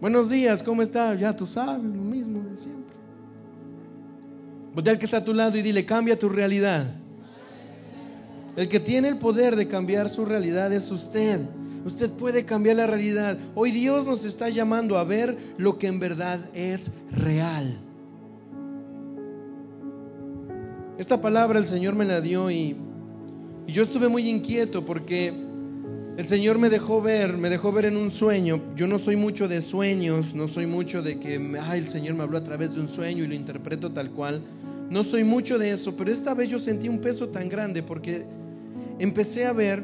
[0.00, 1.18] Buenos días, ¿cómo estás?
[1.18, 2.94] Ya tú sabes, lo mismo de siempre.
[4.72, 6.94] Voltea al que está a tu lado y dile, cambia tu realidad.
[8.54, 11.40] El que tiene el poder de cambiar su realidad es usted.
[11.84, 13.38] Usted puede cambiar la realidad.
[13.54, 17.80] Hoy Dios nos está llamando a ver lo que en verdad es real.
[20.98, 22.76] Esta palabra el Señor me la dio y
[23.68, 25.30] y yo estuve muy inquieto porque
[26.16, 28.62] el Señor me dejó ver, me dejó ver en un sueño.
[28.74, 32.38] Yo no soy mucho de sueños, no soy mucho de que el Señor me habló
[32.38, 34.40] a través de un sueño y lo interpreto tal cual.
[34.88, 38.24] No soy mucho de eso, pero esta vez yo sentí un peso tan grande porque
[38.98, 39.82] empecé a ver,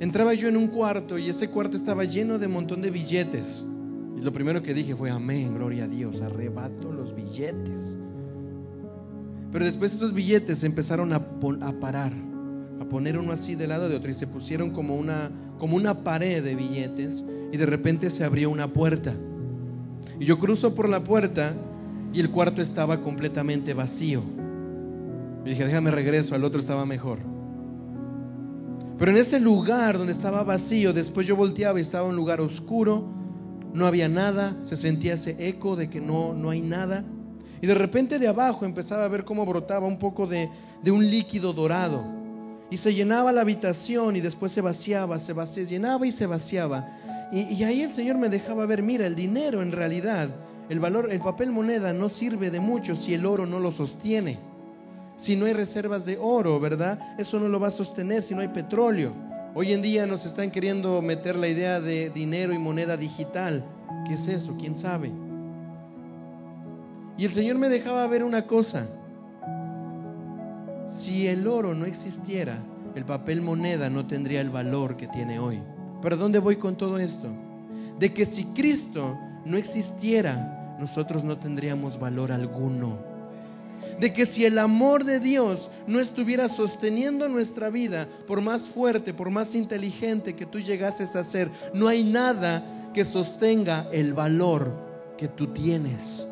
[0.00, 3.66] entraba yo en un cuarto y ese cuarto estaba lleno de montón de billetes.
[4.16, 7.98] Y lo primero que dije fue, amén, gloria a Dios, arrebato los billetes.
[9.52, 11.20] Pero después esos billetes empezaron a
[11.78, 12.27] parar
[12.80, 16.02] a poner uno así de lado de otro y se pusieron como una, como una
[16.02, 19.14] pared de billetes y de repente se abrió una puerta.
[20.20, 21.54] Y yo cruzo por la puerta
[22.12, 24.22] y el cuarto estaba completamente vacío.
[25.44, 27.18] Y dije, déjame regreso, al otro estaba mejor.
[28.98, 33.04] Pero en ese lugar donde estaba vacío, después yo volteaba y estaba un lugar oscuro,
[33.72, 37.04] no había nada, se sentía ese eco de que no, no hay nada.
[37.62, 40.50] Y de repente de abajo empezaba a ver cómo brotaba un poco de,
[40.82, 42.17] de un líquido dorado.
[42.70, 46.86] Y se llenaba la habitación y después se vaciaba, se vaciaba, llenaba y se vaciaba.
[47.32, 50.28] Y, ahí el Señor me dejaba ver, mira, el dinero en realidad,
[50.68, 54.38] el valor, el papel moneda no sirve de mucho si el oro no lo sostiene.
[55.16, 57.16] Si no hay reservas de oro, ¿verdad?
[57.18, 59.12] Eso no lo va a sostener si no hay petróleo.
[59.54, 63.64] Hoy en día nos están queriendo meter la idea de dinero y moneda digital.
[64.06, 64.56] ¿Qué es eso?
[64.58, 65.10] ¿Quién sabe?
[67.16, 68.86] Y el Señor me dejaba ver una cosa.
[70.88, 72.64] Si el oro no existiera,
[72.94, 75.60] el papel moneda no tendría el valor que tiene hoy.
[76.00, 77.28] ¿Pero dónde voy con todo esto?
[77.98, 82.98] De que si Cristo no existiera, nosotros no tendríamos valor alguno.
[84.00, 89.12] De que si el amor de Dios no estuviera sosteniendo nuestra vida, por más fuerte,
[89.12, 94.72] por más inteligente que tú llegases a ser, no hay nada que sostenga el valor
[95.18, 96.26] que tú tienes.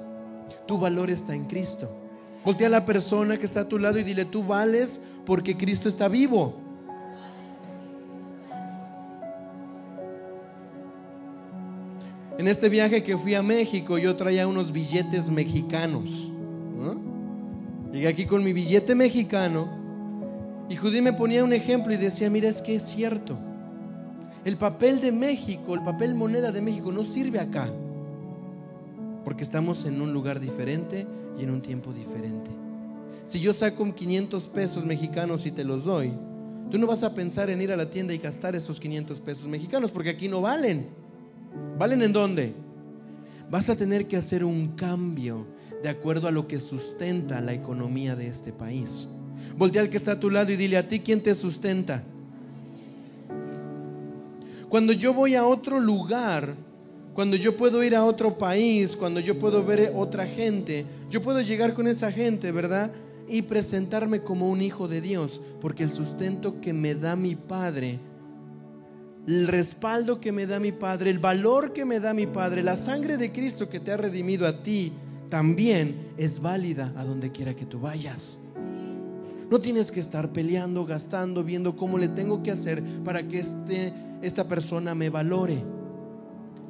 [0.66, 2.05] Tu valor está en Cristo.
[2.46, 5.88] Voltea a la persona que está a tu lado y dile, tú vales porque Cristo
[5.88, 6.54] está vivo.
[12.38, 16.30] En este viaje que fui a México, yo traía unos billetes mexicanos,
[17.92, 19.68] Llegué aquí con mi billete mexicano
[20.68, 23.36] y Judy me ponía un ejemplo y decía, mira, es que es cierto.
[24.44, 27.72] El papel de México, el papel moneda de México no sirve acá,
[29.26, 31.04] porque estamos en un lugar diferente
[31.36, 32.48] y en un tiempo diferente.
[33.24, 36.12] Si yo saco 500 pesos mexicanos y te los doy,
[36.70, 39.48] tú no vas a pensar en ir a la tienda y gastar esos 500 pesos
[39.48, 40.86] mexicanos, porque aquí no valen.
[41.76, 42.54] ¿Valen en dónde?
[43.50, 45.44] Vas a tener que hacer un cambio
[45.82, 49.08] de acuerdo a lo que sustenta la economía de este país.
[49.58, 52.04] Voltea al que está a tu lado y dile a ti quién te sustenta.
[54.68, 56.54] Cuando yo voy a otro lugar,
[57.16, 61.40] cuando yo puedo ir a otro país, cuando yo puedo ver otra gente, yo puedo
[61.40, 62.92] llegar con esa gente, ¿verdad?
[63.26, 67.98] Y presentarme como un hijo de Dios, porque el sustento que me da mi Padre,
[69.26, 72.76] el respaldo que me da mi Padre, el valor que me da mi Padre, la
[72.76, 74.92] sangre de Cristo que te ha redimido a ti,
[75.30, 78.40] también es válida a donde quiera que tú vayas.
[79.50, 83.94] No tienes que estar peleando, gastando, viendo cómo le tengo que hacer para que este,
[84.20, 85.75] esta persona me valore.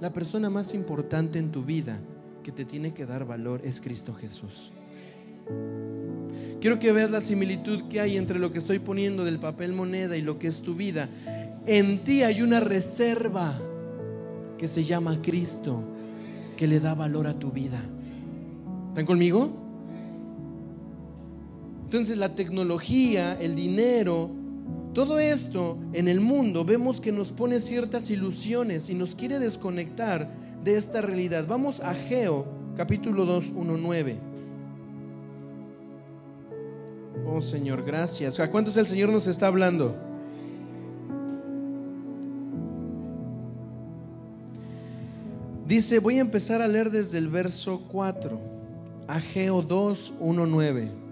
[0.00, 1.98] La persona más importante en tu vida
[2.42, 4.72] que te tiene que dar valor es Cristo Jesús.
[6.60, 10.16] Quiero que veas la similitud que hay entre lo que estoy poniendo del papel moneda
[10.16, 11.08] y lo que es tu vida.
[11.66, 13.58] En ti hay una reserva
[14.58, 15.82] que se llama Cristo,
[16.56, 17.80] que le da valor a tu vida.
[18.88, 19.50] ¿Están conmigo?
[21.84, 24.30] Entonces la tecnología, el dinero,
[24.96, 30.26] todo esto en el mundo vemos que nos pone ciertas ilusiones y nos quiere desconectar
[30.64, 31.46] de esta realidad.
[31.46, 32.46] Vamos a Geo,
[32.78, 34.16] capítulo 2, 1, 9.
[37.30, 38.40] Oh Señor, gracias.
[38.40, 39.94] ¿A cuántos el Señor nos está hablando?
[45.68, 48.40] Dice, voy a empezar a leer desde el verso 4.
[49.08, 51.05] Ageo 2, 1, 9.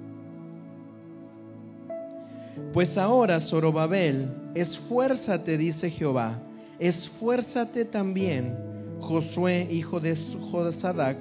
[2.72, 6.40] Pues ahora, Zorobabel, esfuérzate, dice Jehová,
[6.78, 8.56] esfuérzate también,
[9.00, 11.18] Josué, hijo de Jodasadac,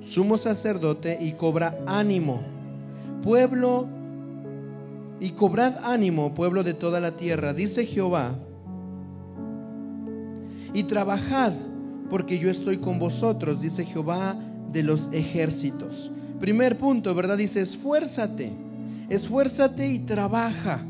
[0.00, 2.40] sumo sacerdote, y cobra ánimo,
[3.22, 3.88] pueblo,
[5.20, 8.34] y cobrad ánimo, pueblo de toda la tierra, dice Jehová,
[10.72, 11.52] y trabajad,
[12.08, 14.36] porque yo estoy con vosotros, dice Jehová
[14.72, 16.10] de los ejércitos.
[16.38, 17.36] Primer punto, ¿verdad?
[17.36, 18.52] Dice, esfuérzate,
[19.10, 20.82] esfuérzate y trabaja.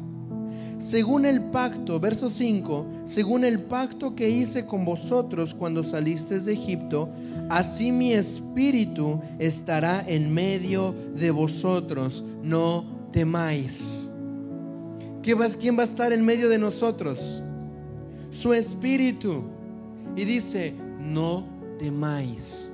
[0.78, 6.54] Según el pacto, verso 5, según el pacto que hice con vosotros cuando salisteis de
[6.54, 7.08] Egipto,
[7.50, 14.08] así mi espíritu estará en medio de vosotros, no temáis.
[15.22, 17.42] ¿Quién va a estar en medio de nosotros?
[18.30, 19.44] Su espíritu.
[20.16, 21.44] Y dice, no
[21.78, 22.70] temáis.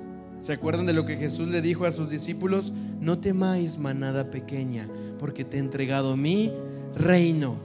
[0.46, 2.72] ¿Se acuerdan de lo que Jesús le dijo a sus discípulos?
[3.00, 4.88] No temáis manada pequeña,
[5.18, 6.52] porque te he entregado mi
[6.94, 7.56] reino.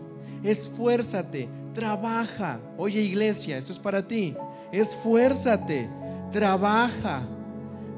[0.42, 2.60] Esfuérzate, trabaja.
[2.80, 4.34] Oye iglesia, esto es para ti.
[4.72, 5.92] Esfuérzate,
[6.32, 7.22] trabaja,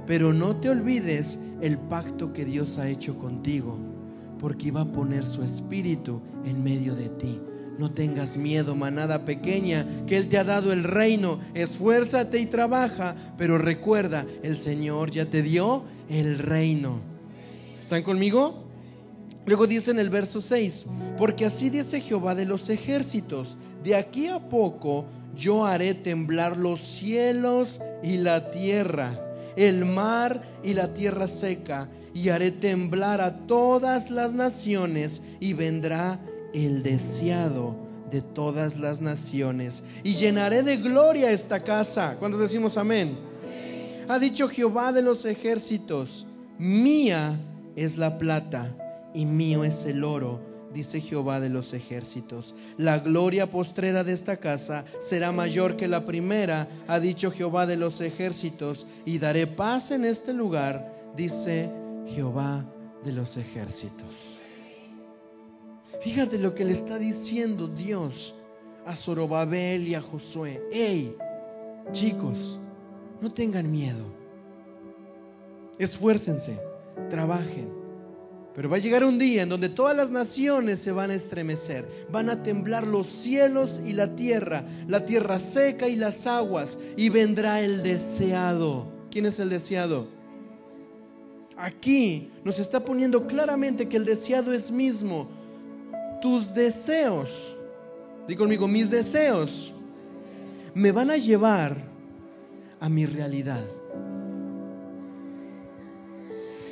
[0.06, 3.78] pero no te olvides el pacto que Dios ha hecho contigo,
[4.38, 7.40] porque iba a poner su espíritu en medio de ti.
[7.78, 11.40] No tengas miedo, manada pequeña, que Él te ha dado el reino.
[11.54, 17.00] Esfuérzate y trabaja, pero recuerda, el Señor ya te dio el reino.
[17.80, 18.64] ¿Están conmigo?
[19.46, 20.86] Luego dice en el verso 6,
[21.18, 25.06] porque así dice Jehová de los ejércitos, de aquí a poco
[25.36, 29.20] yo haré temblar los cielos y la tierra,
[29.58, 36.20] el mar y la tierra seca, y haré temblar a todas las naciones, y vendrá
[36.54, 37.76] el deseado
[38.12, 42.16] de todas las naciones, y llenaré de gloria esta casa.
[42.20, 43.18] ¿Cuántos decimos amén?
[44.08, 46.28] Ha dicho Jehová de los ejércitos,
[46.60, 47.40] mía
[47.76, 48.76] es la plata
[49.14, 50.42] y mío es el oro,
[50.74, 52.54] dice Jehová de los ejércitos.
[52.78, 57.78] La gloria postrera de esta casa será mayor que la primera, ha dicho Jehová de
[57.78, 61.72] los ejércitos, y daré paz en este lugar, dice
[62.08, 62.66] Jehová
[63.04, 64.33] de los ejércitos.
[66.04, 68.36] Fíjate lo que le está diciendo Dios
[68.86, 70.62] a Zorobabel y a Josué.
[70.70, 71.16] Hey,
[71.94, 72.60] chicos,
[73.22, 74.04] no tengan miedo.
[75.80, 76.60] Esfuércense,
[77.10, 77.70] trabajen.
[78.54, 81.88] Pero va a llegar un día en donde todas las naciones se van a estremecer,
[82.12, 87.08] van a temblar los cielos y la tierra, la tierra seca y las aguas, y
[87.08, 88.92] vendrá el deseado.
[89.10, 90.08] ¿Quién es el deseado?
[91.56, 95.30] Aquí nos está poniendo claramente que el deseado es mismo
[96.24, 97.54] tus deseos,
[98.26, 99.74] di conmigo, mis deseos
[100.74, 101.76] me van a llevar
[102.80, 103.66] a mi realidad.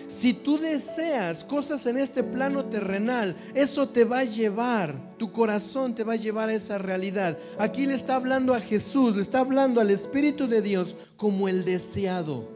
[0.07, 5.95] Si tú deseas cosas en este plano terrenal, eso te va a llevar, tu corazón
[5.95, 7.37] te va a llevar a esa realidad.
[7.59, 11.65] Aquí le está hablando a Jesús, le está hablando al Espíritu de Dios como el
[11.65, 12.47] deseado.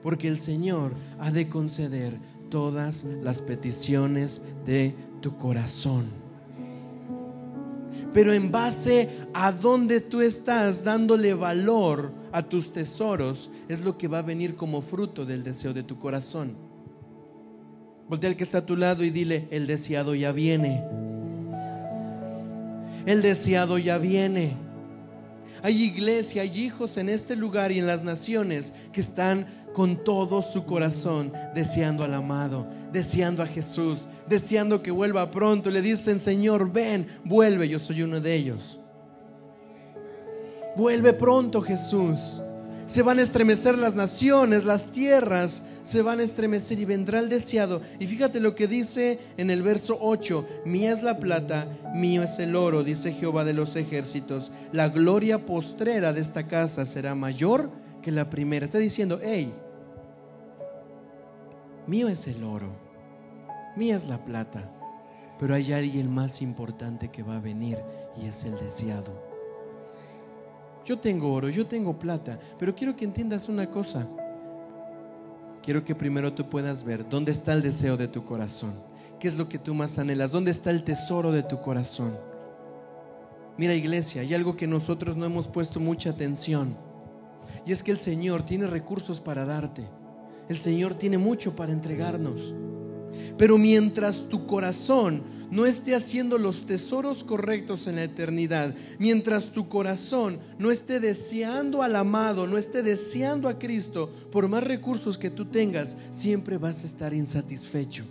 [0.00, 6.06] Porque el Señor ha de conceder todas las peticiones de tu corazón.
[8.12, 14.08] Pero en base a donde tú estás dándole valor a tus tesoros, es lo que
[14.08, 16.56] va a venir como fruto del deseo de tu corazón.
[18.08, 20.84] Voltea al que está a tu lado y dile, el deseado ya viene.
[23.04, 24.56] El deseado ya viene.
[25.62, 29.46] Hay iglesia, hay hijos en este lugar y en las naciones que están
[29.76, 35.70] con todo su corazón deseando al amado, deseando a Jesús, deseando que vuelva pronto.
[35.70, 38.80] Le dicen, Señor, ven, vuelve, yo soy uno de ellos.
[40.76, 42.40] Vuelve pronto Jesús.
[42.86, 47.28] Se van a estremecer las naciones, las tierras se van a estremecer y vendrá el
[47.28, 47.82] deseado.
[47.98, 52.38] Y fíjate lo que dice en el verso 8, mía es la plata, mío es
[52.38, 54.52] el oro, dice Jehová de los ejércitos.
[54.72, 57.68] La gloria postrera de esta casa será mayor
[58.00, 58.64] que la primera.
[58.64, 59.52] Está diciendo, hey,
[61.86, 62.70] mío es el oro,
[63.76, 64.70] mía es la plata,
[65.38, 67.78] pero hay alguien más importante que va a venir
[68.16, 69.12] y es el deseado.
[70.84, 74.06] Yo tengo oro, yo tengo plata, pero quiero que entiendas una cosa.
[75.62, 78.72] Quiero que primero tú puedas ver dónde está el deseo de tu corazón.
[79.18, 80.30] ¿Qué es lo que tú más anhelas?
[80.30, 82.16] ¿Dónde está el tesoro de tu corazón?
[83.58, 86.76] Mira iglesia, hay algo que nosotros no hemos puesto mucha atención.
[87.64, 89.88] Y es que el Señor tiene recursos para darte.
[90.48, 92.54] El Señor tiene mucho para entregarnos.
[93.38, 99.68] Pero mientras tu corazón no esté haciendo los tesoros correctos en la eternidad, mientras tu
[99.68, 105.30] corazón no esté deseando al amado, no esté deseando a Cristo, por más recursos que
[105.30, 108.04] tú tengas, siempre vas a estar insatisfecho.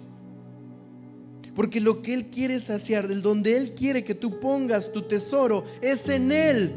[1.55, 5.63] Porque lo que Él quiere saciar, del donde Él quiere que tú pongas tu tesoro,
[5.81, 6.73] es en Él.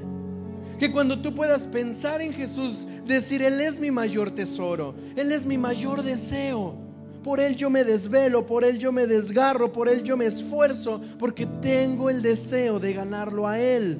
[0.78, 5.44] Que cuando tú puedas pensar en Jesús, decir, Él es mi mayor tesoro, Él es
[5.44, 6.76] mi mayor deseo.
[7.24, 11.00] Por Él yo me desvelo, por Él yo me desgarro, por Él yo me esfuerzo,
[11.18, 13.98] porque tengo el deseo de ganarlo a Él.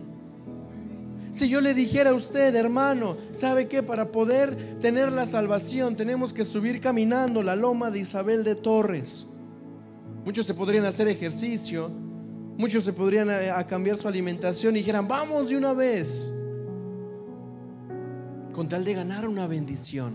[1.33, 3.83] Si yo le dijera a usted, hermano, ¿sabe qué?
[3.83, 9.26] Para poder tener la salvación tenemos que subir caminando la loma de Isabel de Torres.
[10.24, 11.91] Muchos se podrían hacer ejercicio,
[12.57, 16.33] muchos se podrían eh, cambiar su alimentación y dijeran, vamos de una vez
[18.59, 20.14] con tal de ganar una bendición.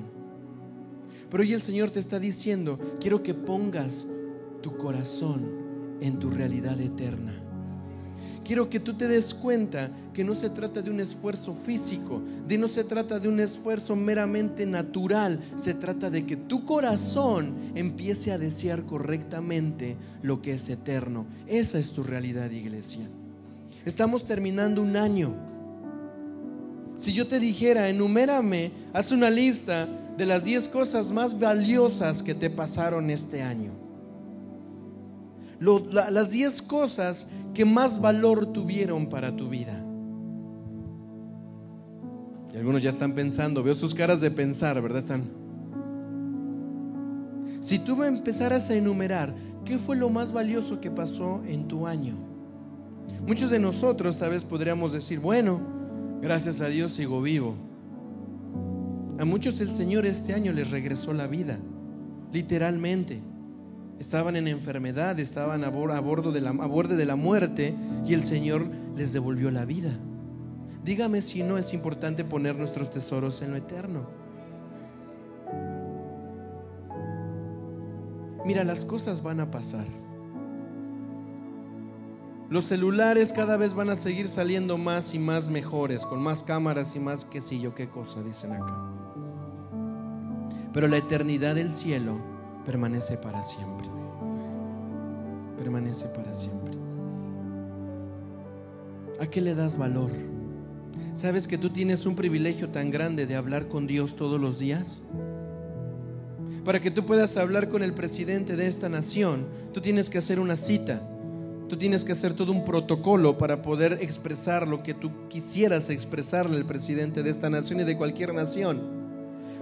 [1.31, 4.05] Pero hoy el Señor te está diciendo, quiero que pongas
[4.61, 5.49] tu corazón
[6.01, 7.33] en tu realidad eterna.
[8.43, 12.57] Quiero que tú te des cuenta que no se trata de un esfuerzo físico, de
[12.57, 18.33] no se trata de un esfuerzo meramente natural, se trata de que tu corazón empiece
[18.33, 21.27] a desear correctamente lo que es eterno.
[21.47, 23.07] Esa es tu realidad, iglesia.
[23.85, 25.33] Estamos terminando un año
[26.97, 29.87] si yo te dijera, enumérame, haz una lista
[30.17, 33.71] de las 10 cosas más valiosas que te pasaron este año.
[35.59, 39.83] las 10 cosas que más valor tuvieron para tu vida.
[42.53, 44.99] Y algunos ya están pensando, veo sus caras de pensar, ¿verdad?
[44.99, 45.31] Están.
[47.61, 49.33] Si tú me empezaras a enumerar,
[49.65, 52.15] ¿qué fue lo más valioso que pasó en tu año?
[53.25, 55.61] Muchos de nosotros tal vez podríamos decir, bueno,
[56.23, 57.53] Gracias a Dios sigo vivo.
[59.19, 61.59] A muchos el Señor este año les regresó la vida,
[62.31, 63.19] literalmente.
[63.99, 68.23] Estaban en enfermedad, estaban a, bordo de la, a borde de la muerte y el
[68.23, 68.65] Señor
[68.95, 69.91] les devolvió la vida.
[70.85, 74.07] Dígame si no es importante poner nuestros tesoros en lo eterno.
[78.45, 80.02] Mira, las cosas van a pasar.
[82.53, 86.95] Los celulares cada vez van a seguir saliendo más y más mejores, con más cámaras
[86.95, 88.77] y más qué sé yo qué cosa, dicen acá.
[90.71, 92.15] Pero la eternidad del cielo
[92.63, 93.87] permanece para siempre.
[95.57, 96.75] Permanece para siempre.
[99.19, 100.11] ¿A qué le das valor?
[101.15, 105.01] ¿Sabes que tú tienes un privilegio tan grande de hablar con Dios todos los días?
[106.63, 110.39] Para que tú puedas hablar con el presidente de esta nación, tú tienes que hacer
[110.39, 111.09] una cita
[111.69, 116.57] Tú tienes que hacer todo un protocolo para poder expresar lo que tú quisieras expresarle
[116.57, 118.81] al presidente de esta nación y de cualquier nación.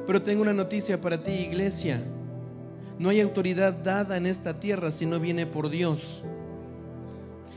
[0.08, 2.04] Pero tengo una noticia para ti, iglesia.
[2.98, 6.24] No hay autoridad dada en esta tierra si no viene por Dios.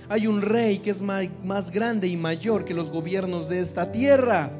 [0.08, 4.50] Hay un rey que es más grande y mayor que los gobiernos de esta tierra.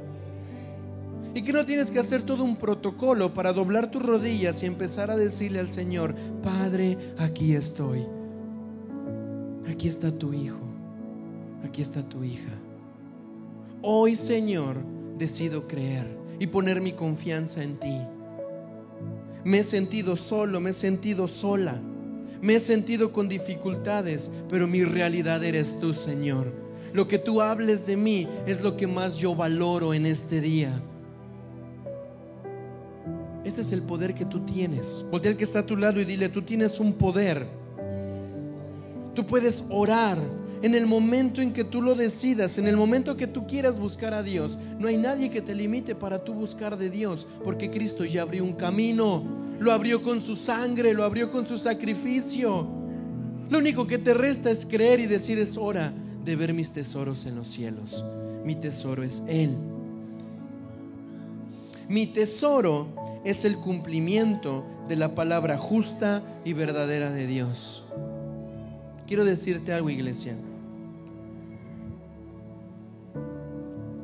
[1.35, 5.11] Y que no tienes que hacer todo un protocolo para doblar tus rodillas y empezar
[5.11, 8.07] a decirle al Señor, Padre, aquí estoy.
[9.69, 10.61] Aquí está tu hijo.
[11.65, 12.53] Aquí está tu hija.
[13.83, 14.77] Hoy, Señor,
[15.19, 16.07] decido creer
[16.39, 17.99] y poner mi confianza en ti.
[19.45, 21.79] Me he sentido solo, me he sentido sola,
[22.41, 26.53] me he sentido con dificultades, pero mi realidad eres tú, Señor.
[26.93, 30.73] Lo que tú hables de mí es lo que más yo valoro en este día.
[33.45, 35.05] Ese es el poder que tú tienes.
[35.11, 37.47] Voltea al que está a tu lado y dile, tú tienes un poder.
[39.15, 40.19] Tú puedes orar
[40.63, 44.15] en el momento en que tú lo decidas, en el momento que tú quieras buscar
[44.15, 44.59] a Dios.
[44.79, 48.43] No hay nadie que te limite para tú buscar de Dios, porque Cristo ya abrió
[48.45, 49.23] un camino.
[49.61, 52.67] Lo abrió con su sangre, lo abrió con su sacrificio.
[53.51, 55.93] Lo único que te resta es creer y decir es hora
[56.25, 58.05] de ver mis tesoros en los cielos.
[58.45, 59.51] Mi tesoro es Él.
[61.89, 67.84] Mi tesoro es el cumplimiento de la palabra justa y verdadera de Dios.
[69.07, 70.35] Quiero decirte algo, iglesia.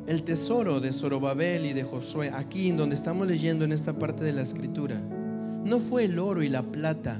[0.05, 4.23] El tesoro de Zorobabel y de Josué, aquí en donde estamos leyendo en esta parte
[4.23, 4.99] de la escritura,
[5.63, 7.19] no fue el oro y la plata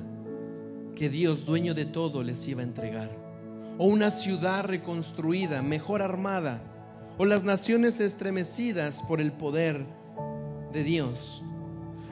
[0.96, 3.10] que Dios, dueño de todo, les iba a entregar,
[3.78, 6.62] o una ciudad reconstruida, mejor armada,
[7.18, 9.86] o las naciones estremecidas por el poder
[10.72, 11.44] de Dios.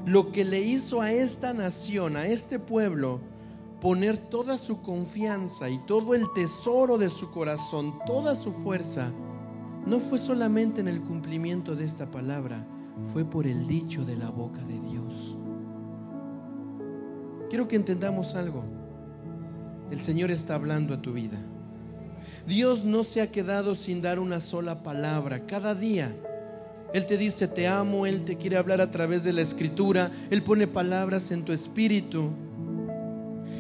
[0.06, 3.20] Lo que le hizo a esta nación, a este pueblo,
[3.82, 9.12] poner toda su confianza y todo el tesoro de su corazón, toda su fuerza,
[9.86, 12.66] no fue solamente en el cumplimiento de esta palabra,
[13.14, 15.38] fue por el dicho de la boca de Dios.
[17.50, 18.64] Quiero que entendamos algo.
[19.90, 21.40] El Señor está hablando a tu vida.
[22.46, 25.46] Dios no se ha quedado sin dar una sola palabra.
[25.48, 26.14] Cada día
[26.94, 30.42] él te dice, te amo, Él te quiere hablar a través de la escritura, Él
[30.42, 32.32] pone palabras en tu espíritu.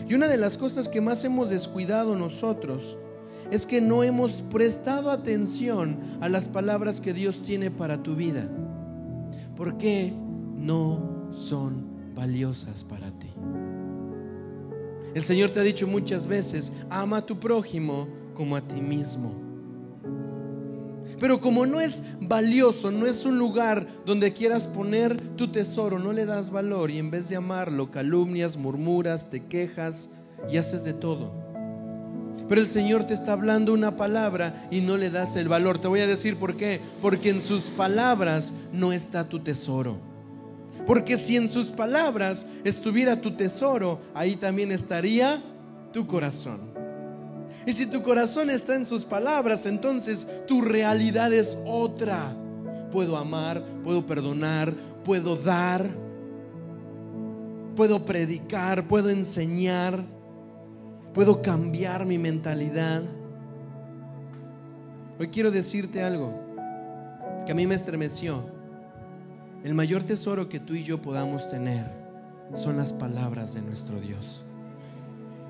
[0.10, 2.97] Y una de las cosas que más hemos descuidado nosotros
[3.51, 8.49] es que no hemos prestado atención a las palabras que Dios tiene para tu vida.
[9.55, 10.12] Porque
[10.57, 13.32] no son valiosas para ti.
[15.14, 19.49] El Señor te ha dicho muchas veces, ama a tu prójimo como a ti mismo.
[21.20, 26.13] Pero como no es valioso, no es un lugar donde quieras poner tu tesoro, no
[26.13, 30.09] le das valor y en vez de amarlo, calumnias, murmuras, te quejas
[30.49, 31.49] y haces de todo.
[32.47, 35.78] Pero el Señor te está hablando una palabra y no le das el valor.
[35.78, 36.82] Te voy a decir por qué.
[36.99, 39.97] Porque en sus palabras no está tu tesoro.
[40.88, 45.39] Porque si en sus palabras estuviera tu tesoro, ahí también estaría
[45.93, 46.78] tu corazón.
[47.70, 52.36] Y si tu corazón está en sus palabras, entonces tu realidad es otra.
[52.91, 54.74] Puedo amar, puedo perdonar,
[55.05, 55.88] puedo dar,
[57.76, 60.03] puedo predicar, puedo enseñar,
[61.13, 63.03] puedo cambiar mi mentalidad.
[65.20, 66.34] Hoy quiero decirte algo
[67.45, 68.45] que a mí me estremeció.
[69.63, 71.86] El mayor tesoro que tú y yo podamos tener
[72.55, 74.43] son las palabras de nuestro Dios.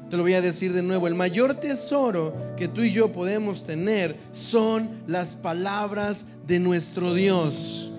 [0.10, 3.64] Te lo voy a decir de nuevo, el mayor tesoro que tú y yo podemos
[3.64, 7.92] tener son las palabras de nuestro Dios.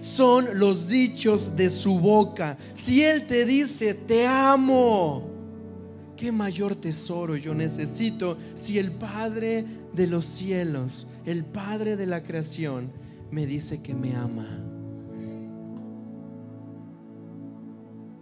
[0.00, 2.58] Son los dichos de su boca.
[2.74, 5.30] Si Él te dice, te amo,
[6.16, 12.24] ¿qué mayor tesoro yo necesito si el Padre de los cielos, el Padre de la
[12.24, 12.90] creación,
[13.30, 14.65] me dice que me ama?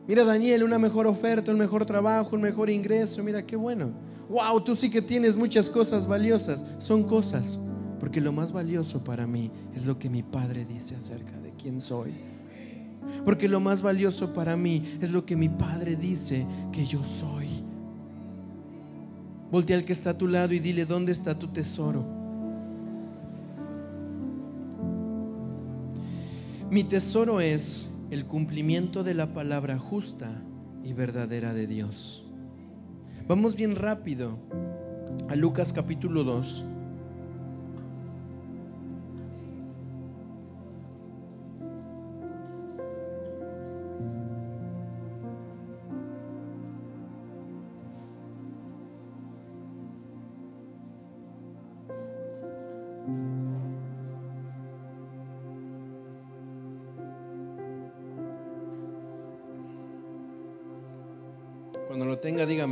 [0.07, 3.23] Mira, Daniel, una mejor oferta, un mejor trabajo, un mejor ingreso.
[3.23, 3.91] Mira, qué bueno.
[4.29, 6.65] Wow, tú sí que tienes muchas cosas valiosas.
[6.79, 7.59] Son cosas.
[7.99, 11.81] Porque lo más valioso para mí es lo que mi Padre dice acerca de quién
[11.81, 12.13] soy.
[13.25, 17.49] Porque lo más valioso para mí es lo que mi Padre dice que yo soy.
[19.51, 22.05] Voltea al que está a tu lado y dile, ¿dónde está tu tesoro?
[26.71, 30.43] Mi tesoro es el cumplimiento de la palabra justa
[30.83, 32.27] y verdadera de Dios.
[33.27, 34.39] Vamos bien rápido
[35.29, 36.67] a Lucas capítulo 2.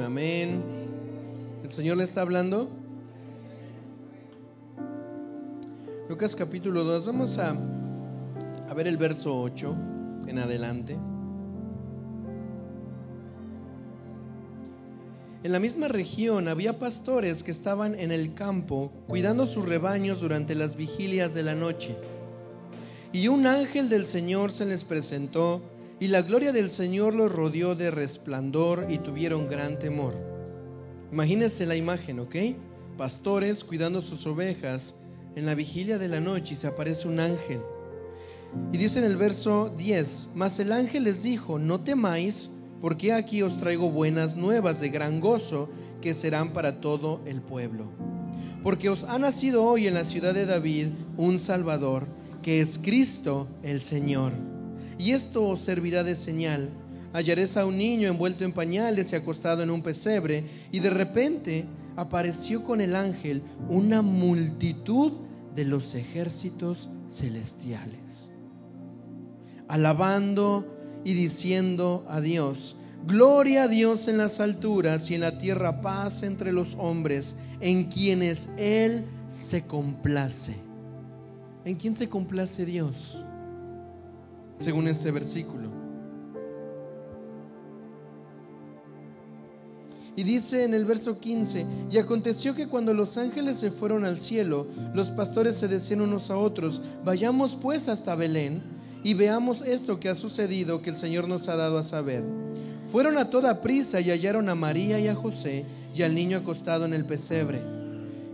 [0.03, 0.63] Amén.
[1.63, 2.69] ¿El Señor le está hablando?
[6.09, 7.07] Lucas capítulo 2.
[7.07, 7.57] Vamos a,
[8.69, 9.77] A ver el verso 8
[10.27, 10.99] en adelante.
[15.43, 20.55] En la misma región había pastores que estaban en el campo cuidando sus rebaños durante
[20.55, 21.97] las vigilias de la noche.
[23.13, 25.61] Y un ángel del Señor se les presentó
[26.03, 30.15] y la gloria del Señor los rodeó de resplandor y tuvieron gran temor.
[31.13, 32.35] Imagínense la imagen, ¿ok?
[32.99, 34.97] Pastores cuidando sus ovejas
[35.37, 37.61] en la vigilia de la noche y se aparece un ángel.
[38.73, 42.51] Y dice en el verso 10, mas el ángel les dijo, no temáis,
[42.81, 45.69] porque aquí os traigo buenas nuevas de gran gozo
[46.01, 47.85] que serán para todo el pueblo.
[48.65, 52.09] Porque os ha nacido hoy en la ciudad de David un Salvador,
[52.43, 54.52] que es Cristo el Señor.
[54.99, 56.69] Y esto os servirá de señal.
[57.13, 61.67] Hallaréis a un niño envuelto en pañales y acostado en un pesebre, y de repente
[61.97, 65.13] apareció con el ángel una multitud
[65.55, 68.31] de los ejércitos celestiales,
[69.69, 70.65] alabando
[71.05, 76.23] y diciendo a Dios, Gloria a Dios en las alturas y en la tierra paz
[76.23, 80.55] entre los hombres, en quienes Él se complace.
[81.65, 83.25] ¿En quién se complace Dios?
[84.63, 85.69] Según este versículo.
[90.15, 94.21] Y dice en el verso 15, y aconteció que cuando los ángeles se fueron al
[94.21, 98.63] cielo, los pastores se decían unos a otros, vayamos pues hasta Belén
[99.03, 102.23] y veamos esto que ha sucedido, que el Señor nos ha dado a saber.
[102.93, 106.85] Fueron a toda prisa y hallaron a María y a José y al niño acostado
[106.85, 107.63] en el pesebre.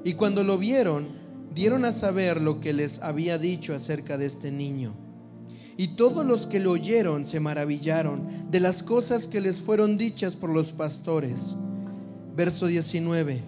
[0.04, 1.06] Y cuando lo vieron,
[1.54, 5.07] dieron a saber lo que les había dicho acerca de este niño.
[5.78, 10.34] Y todos los que lo oyeron se maravillaron de las cosas que les fueron dichas
[10.34, 11.54] por los pastores.
[12.34, 13.40] Verso 19.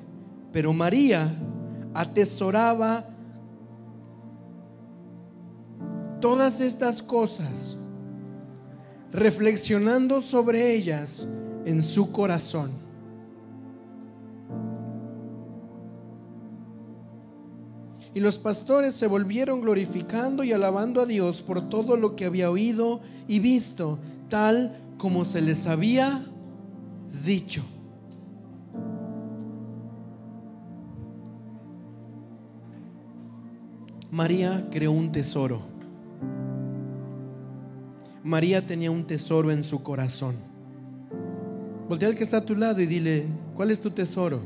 [0.52, 1.28] Pero María
[1.92, 3.04] atesoraba
[6.20, 7.76] todas estas cosas,
[9.10, 11.26] reflexionando sobre ellas
[11.64, 12.70] en su corazón.
[18.14, 22.50] Y los pastores se volvieron glorificando y alabando a Dios por todo lo que había
[22.50, 23.98] oído y visto,
[24.28, 26.24] tal como se les había
[27.24, 27.62] dicho.
[34.10, 35.60] María creó un tesoro.
[38.24, 40.34] María tenía un tesoro en su corazón.
[41.88, 44.40] Voltea al que está a tu lado y dile, ¿cuál es tu tesoro?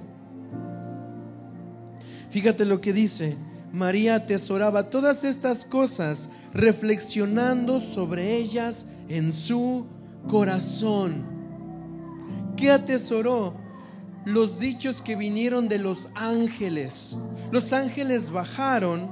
[2.31, 3.37] Fíjate lo que dice.
[3.75, 9.87] María atesoraba todas estas cosas, reflexionando sobre ellas en su
[10.29, 11.27] corazón.
[12.57, 13.55] ¿Qué atesoró?
[14.25, 17.17] Los dichos que vinieron de los ángeles.
[17.51, 19.11] Los ángeles bajaron,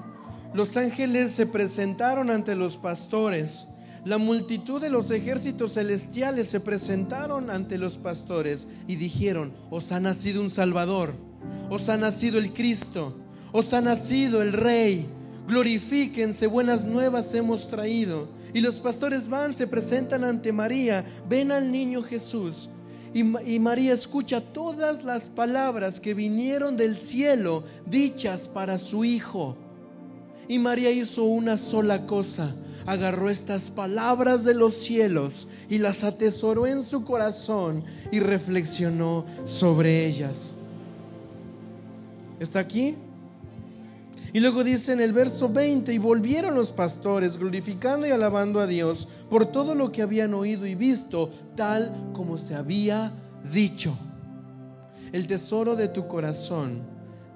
[0.55, 3.67] los ángeles se presentaron ante los pastores
[4.05, 10.01] la multitud de los ejércitos celestiales se presentaron ante los pastores y dijeron, os ha
[10.01, 11.15] nacido un Salvador,
[11.71, 13.22] os ha nacido el Cristo,
[13.53, 15.07] os ha nacido el Rey,
[15.47, 18.29] glorifíquense, buenas nuevas hemos traído.
[18.55, 22.69] Y los pastores van, se presentan ante María, ven al niño Jesús.
[23.15, 29.57] Y, y, María escucha todas las palabras que vinieron del cielo dichas para su hijo.
[30.49, 32.55] Y María hizo una sola cosa,
[32.87, 40.07] agarró estas palabras de los cielos y las atesoró en su corazón y reflexionó sobre
[40.07, 40.55] ellas.
[42.41, 42.97] ¿Está aquí?
[44.35, 48.67] Y luego dice en el verso 20, y volvieron los pastores glorificando y alabando a
[48.67, 53.13] Dios por todo lo que habían oído y visto, tal como se había
[53.53, 53.95] dicho.
[55.13, 56.81] El tesoro de tu corazón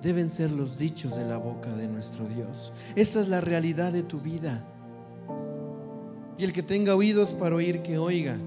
[0.03, 2.72] deben ser los dichos de la boca de nuestro Dios.
[2.94, 4.64] Esa es la realidad de tu vida.
[6.38, 8.38] Y el que tenga oídos para oír, que oiga.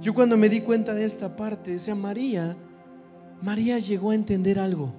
[0.00, 2.56] Yo cuando me di cuenta de esta parte, decía María,
[3.40, 4.92] María llegó a entender algo.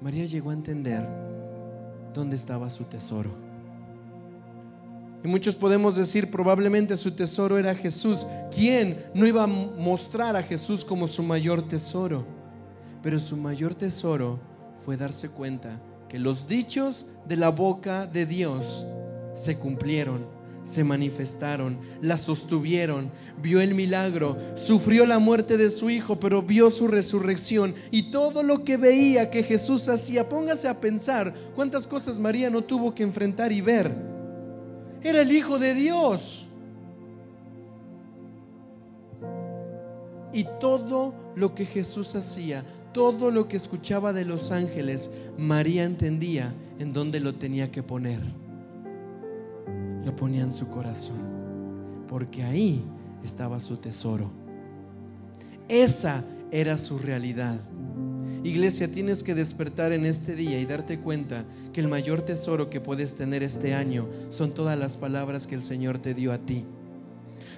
[0.00, 1.27] María llegó a entender
[2.18, 3.30] dónde estaba su tesoro.
[5.22, 8.26] Y muchos podemos decir, probablemente su tesoro era Jesús.
[8.54, 12.24] ¿Quién no iba a mostrar a Jesús como su mayor tesoro?
[13.02, 14.40] Pero su mayor tesoro
[14.74, 18.84] fue darse cuenta que los dichos de la boca de Dios
[19.34, 20.37] se cumplieron
[20.68, 23.10] se manifestaron, la sostuvieron,
[23.40, 28.42] vio el milagro, sufrió la muerte de su hijo, pero vio su resurrección y todo
[28.42, 33.02] lo que veía que Jesús hacía, póngase a pensar cuántas cosas María no tuvo que
[33.02, 33.90] enfrentar y ver.
[35.02, 36.44] Era el Hijo de Dios.
[40.34, 42.62] Y todo lo que Jesús hacía,
[42.92, 48.47] todo lo que escuchaba de los ángeles, María entendía en dónde lo tenía que poner
[50.08, 51.18] lo ponía en su corazón,
[52.08, 52.82] porque ahí
[53.22, 54.30] estaba su tesoro.
[55.68, 57.60] Esa era su realidad.
[58.42, 61.44] Iglesia, tienes que despertar en este día y darte cuenta
[61.74, 65.62] que el mayor tesoro que puedes tener este año son todas las palabras que el
[65.62, 66.64] Señor te dio a ti.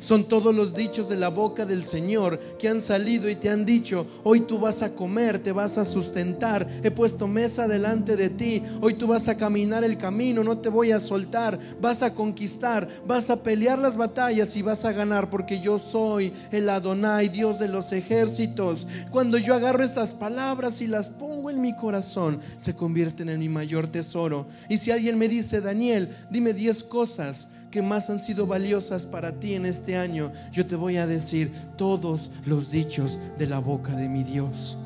[0.00, 3.64] Son todos los dichos de la boca del Señor que han salido y te han
[3.64, 8.30] dicho, hoy tú vas a comer, te vas a sustentar, he puesto mesa delante de
[8.30, 12.14] ti, hoy tú vas a caminar el camino, no te voy a soltar, vas a
[12.14, 17.28] conquistar, vas a pelear las batallas y vas a ganar porque yo soy el Adonai,
[17.28, 18.86] Dios de los ejércitos.
[19.10, 23.48] Cuando yo agarro esas palabras y las pongo en mi corazón, se convierten en mi
[23.48, 24.46] mayor tesoro.
[24.68, 29.32] Y si alguien me dice, Daniel, dime 10 cosas que más han sido valiosas para
[29.32, 33.94] ti en este año, yo te voy a decir todos los dichos de la boca
[33.94, 34.76] de mi Dios.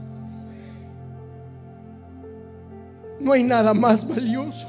[3.19, 4.69] No hay nada más valioso.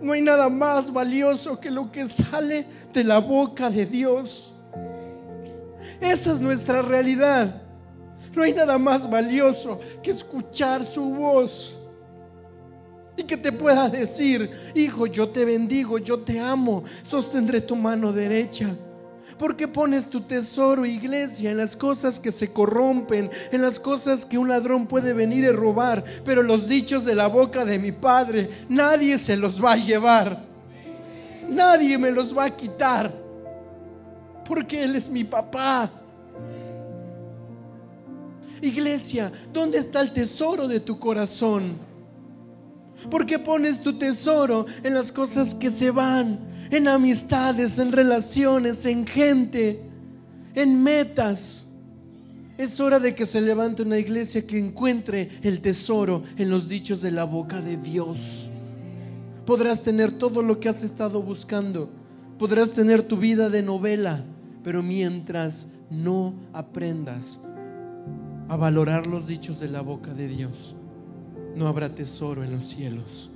[0.00, 4.54] No hay nada más valioso que lo que sale de la boca de Dios.
[6.00, 7.62] Esa es nuestra realidad.
[8.34, 11.77] No hay nada más valioso que escuchar su voz
[13.18, 18.12] y que te pueda decir, hijo, yo te bendigo, yo te amo, sostendré tu mano
[18.12, 18.70] derecha.
[19.36, 24.38] Porque pones tu tesoro, iglesia, en las cosas que se corrompen, en las cosas que
[24.38, 26.04] un ladrón puede venir y robar?
[26.24, 30.40] Pero los dichos de la boca de mi Padre, nadie se los va a llevar.
[31.48, 33.12] Nadie me los va a quitar.
[34.44, 35.90] Porque Él es mi papá.
[38.62, 41.87] Iglesia, ¿dónde está el tesoro de tu corazón?
[43.10, 46.38] ¿Por qué pones tu tesoro en las cosas que se van?
[46.70, 49.82] En amistades, en relaciones, en gente,
[50.54, 51.64] en metas.
[52.58, 57.00] Es hora de que se levante una iglesia que encuentre el tesoro en los dichos
[57.00, 58.50] de la boca de Dios.
[59.46, 61.88] Podrás tener todo lo que has estado buscando.
[62.38, 64.24] Podrás tener tu vida de novela.
[64.62, 67.40] Pero mientras no aprendas
[68.48, 70.74] a valorar los dichos de la boca de Dios,
[71.58, 73.30] no habrá tesoro en los cielos.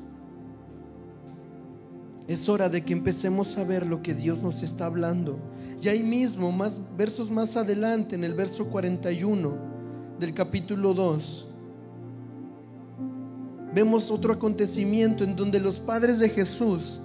[2.29, 5.41] Es hora de que empecemos a ver lo que Dios nos está hablando.
[5.83, 9.59] Y ahí mismo, más versos más adelante, en el verso 41
[10.21, 11.49] del capítulo 2,
[13.75, 17.01] vemos otro acontecimiento en donde los padres de Jesús,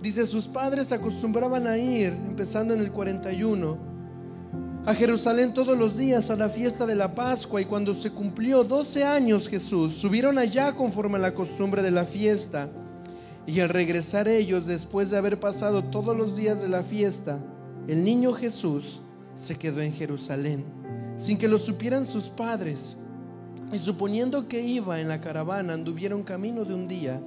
[0.00, 3.91] dice, sus padres acostumbraban a ir, empezando en el 41,
[4.84, 8.64] a Jerusalén todos los días a la fiesta de la Pascua y cuando se cumplió
[8.64, 12.68] 12 años Jesús, subieron allá conforme a la costumbre de la fiesta.
[13.46, 17.38] Y al regresar ellos, después de haber pasado todos los días de la fiesta,
[17.86, 19.02] el niño Jesús
[19.36, 20.64] se quedó en Jerusalén,
[21.16, 22.96] sin que lo supieran sus padres.
[23.72, 27.20] Y suponiendo que iba en la caravana, anduvieron camino de un día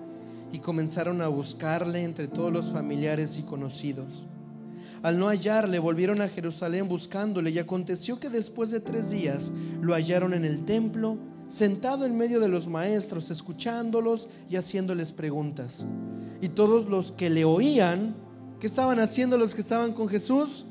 [0.51, 4.25] y comenzaron a buscarle entre todos los familiares y conocidos.
[5.05, 9.93] Al no hallarle, volvieron a Jerusalén buscándole y aconteció que después de tres días lo
[9.93, 15.85] hallaron en el templo, sentado en medio de los maestros, escuchándolos y haciéndoles preguntas.
[16.41, 18.15] Y todos los que le oían,
[18.59, 20.65] ¿qué estaban haciendo los que estaban con Jesús?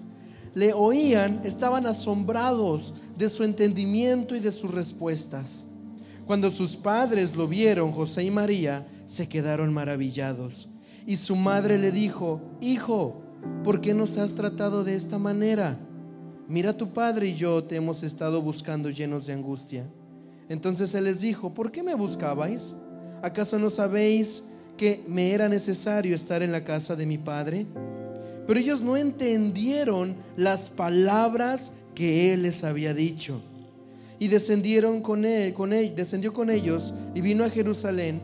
[0.53, 5.65] Le oían, estaban asombrados de su entendimiento y de sus respuestas.
[6.27, 10.69] Cuando sus padres lo vieron, José y María, se quedaron maravillados.
[11.07, 13.24] Y su madre le dijo, Hijo,
[13.63, 15.79] ¿por qué nos has tratado de esta manera?
[16.49, 19.87] Mira, tu padre y yo te hemos estado buscando llenos de angustia.
[20.49, 22.77] Entonces él les dijo, ¿por qué me buscabais?
[23.23, 24.45] ¿Acaso no sabéis
[24.77, 27.67] que me era necesario estar en la casa de mi padre?
[28.47, 33.41] Pero ellos no entendieron las palabras que él les había dicho.
[34.19, 38.21] Y descendieron con él, con él, descendió con ellos y vino a Jerusalén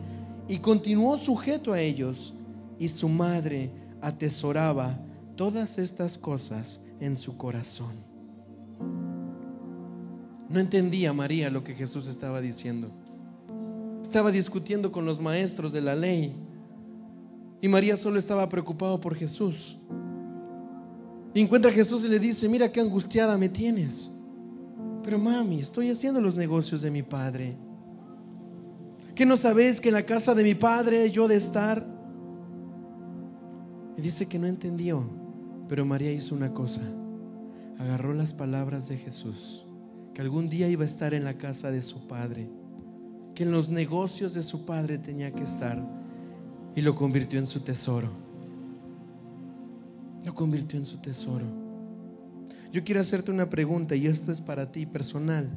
[0.47, 2.35] y continuó sujeto a ellos.
[2.77, 4.99] Y su madre atesoraba
[5.41, 7.95] todas estas cosas en su corazón.
[10.47, 12.91] No entendía María lo que Jesús estaba diciendo.
[14.03, 16.35] Estaba discutiendo con los maestros de la ley.
[17.59, 19.79] Y María solo estaba preocupado por Jesús.
[21.33, 24.11] Y encuentra a Jesús y le dice, mira qué angustiada me tienes.
[25.03, 27.57] Pero mami, estoy haciendo los negocios de mi padre.
[29.15, 31.83] ¿Que no sabéis que en la casa de mi padre yo de estar?
[33.97, 35.20] Y dice que no entendió.
[35.71, 36.81] Pero María hizo una cosa,
[37.77, 39.65] agarró las palabras de Jesús,
[40.13, 42.49] que algún día iba a estar en la casa de su padre,
[43.33, 45.81] que en los negocios de su padre tenía que estar,
[46.75, 48.09] y lo convirtió en su tesoro.
[50.25, 51.45] Lo convirtió en su tesoro.
[52.73, 55.49] Yo quiero hacerte una pregunta y esto es para ti personal.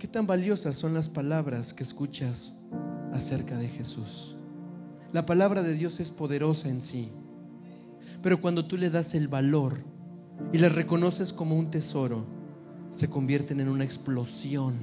[0.00, 2.60] ¿Qué tan valiosas son las palabras que escuchas
[3.12, 4.34] acerca de Jesús?
[5.12, 7.12] La palabra de Dios es poderosa en sí.
[8.22, 9.78] Pero cuando tú le das el valor
[10.52, 12.24] y la reconoces como un tesoro,
[12.90, 14.74] se convierten en una explosión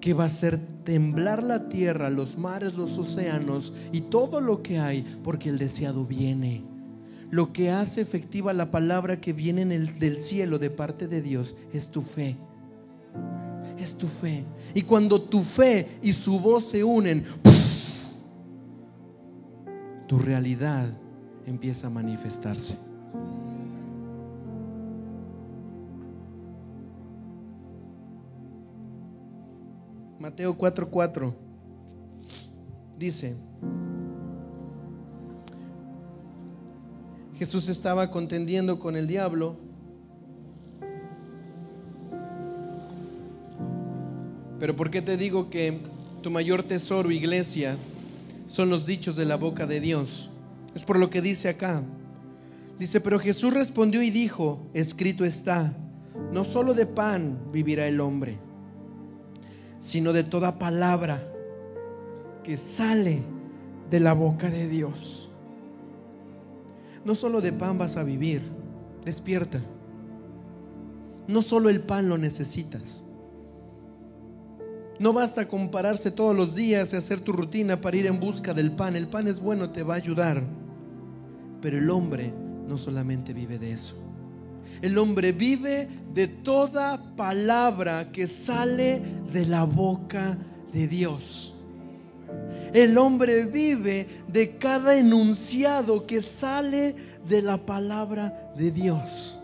[0.00, 4.78] que va a hacer temblar la tierra, los mares, los océanos y todo lo que
[4.78, 6.64] hay, porque el deseado viene.
[7.30, 11.90] Lo que hace efectiva la palabra que viene del cielo de parte de Dios es
[11.90, 12.36] tu fe.
[13.78, 14.44] Es tu fe.
[14.74, 17.24] Y cuando tu fe y su voz se unen,
[20.06, 20.88] tu realidad
[21.48, 22.78] empieza a manifestarse.
[30.18, 31.34] Mateo 4:4
[32.98, 33.36] dice,
[37.38, 39.56] Jesús estaba contendiendo con el diablo.
[44.58, 45.78] Pero ¿por qué te digo que
[46.20, 47.76] tu mayor tesoro, iglesia,
[48.48, 50.30] son los dichos de la boca de Dios?
[50.78, 51.82] Es por lo que dice acá.
[52.78, 55.76] Dice, pero Jesús respondió y dijo, escrito está,
[56.32, 58.38] no solo de pan vivirá el hombre
[59.80, 61.22] sino de toda palabra
[62.42, 63.22] que sale
[63.90, 65.30] de la boca de Dios.
[67.04, 68.42] No solo de pan vas a vivir,
[69.04, 69.60] despierta.
[71.26, 73.04] No solo el pan lo necesitas.
[74.98, 78.72] No basta compararse todos los días y hacer tu rutina para ir en busca del
[78.72, 78.96] pan.
[78.96, 80.42] El pan es bueno, te va a ayudar.
[81.60, 82.32] Pero el hombre
[82.66, 83.96] no solamente vive de eso.
[84.80, 89.02] El hombre vive de toda palabra que sale
[89.32, 90.36] de la boca
[90.72, 91.54] de Dios.
[92.72, 96.94] El hombre vive de cada enunciado que sale
[97.26, 99.38] de la palabra de Dios.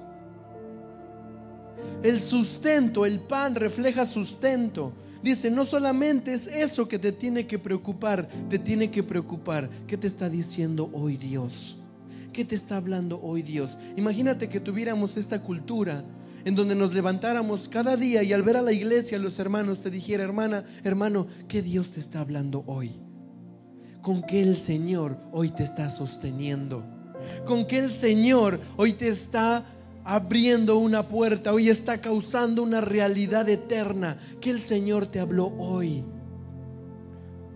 [2.02, 4.92] El sustento, el pan refleja sustento.
[5.22, 9.70] Dice, no solamente es eso que te tiene que preocupar, te tiene que preocupar.
[9.86, 11.78] ¿Qué te está diciendo hoy Dios?
[12.34, 13.78] ¿Qué te está hablando hoy Dios?
[13.96, 16.04] Imagínate que tuviéramos esta cultura
[16.44, 19.88] en donde nos levantáramos cada día y al ver a la iglesia, los hermanos, te
[19.88, 23.00] dijera, hermana, hermano, ¿qué Dios te está hablando hoy?
[24.02, 26.84] ¿Con qué el Señor hoy te está sosteniendo?
[27.46, 29.64] ¿Con qué el Señor hoy te está
[30.02, 34.18] abriendo una puerta, hoy está causando una realidad eterna?
[34.40, 36.02] que el Señor te habló hoy?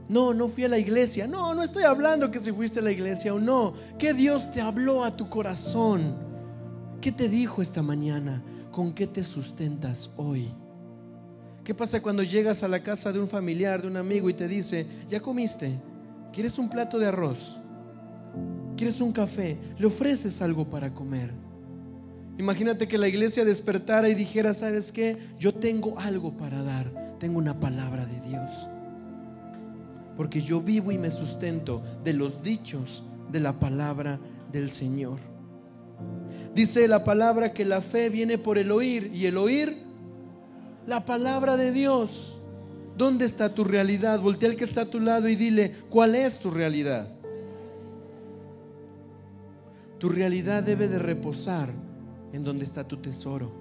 [0.08, 1.26] No, no fui a la iglesia.
[1.26, 3.74] No, no estoy hablando que si fuiste a la iglesia o no.
[3.98, 6.14] Que Dios te habló a tu corazón.
[7.00, 8.42] ¿Qué te dijo esta mañana?
[8.72, 10.48] ¿Con qué te sustentas hoy?
[11.62, 14.48] ¿Qué pasa cuando llegas a la casa de un familiar, de un amigo y te
[14.48, 15.78] dice, ya comiste?
[16.32, 17.60] ¿Quieres un plato de arroz?
[18.76, 19.58] ¿Quieres un café?
[19.78, 21.30] Le ofreces algo para comer.
[22.38, 25.18] Imagínate que la iglesia despertara y dijera, ¿sabes qué?
[25.38, 27.16] Yo tengo algo para dar.
[27.18, 28.68] Tengo una palabra de Dios
[30.18, 34.18] porque yo vivo y me sustento de los dichos de la palabra
[34.50, 35.20] del Señor.
[36.52, 39.76] Dice la palabra que la fe viene por el oír y el oír
[40.88, 42.40] la palabra de Dios.
[42.96, 44.18] ¿Dónde está tu realidad?
[44.18, 47.08] Voltea al que está a tu lado y dile, ¿cuál es tu realidad?
[50.00, 51.70] Tu realidad debe de reposar
[52.32, 53.52] en donde está tu tesoro.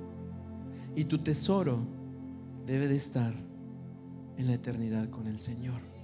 [0.96, 1.78] Y tu tesoro
[2.66, 3.36] debe de estar
[4.38, 5.97] en la eternidad con el Señor.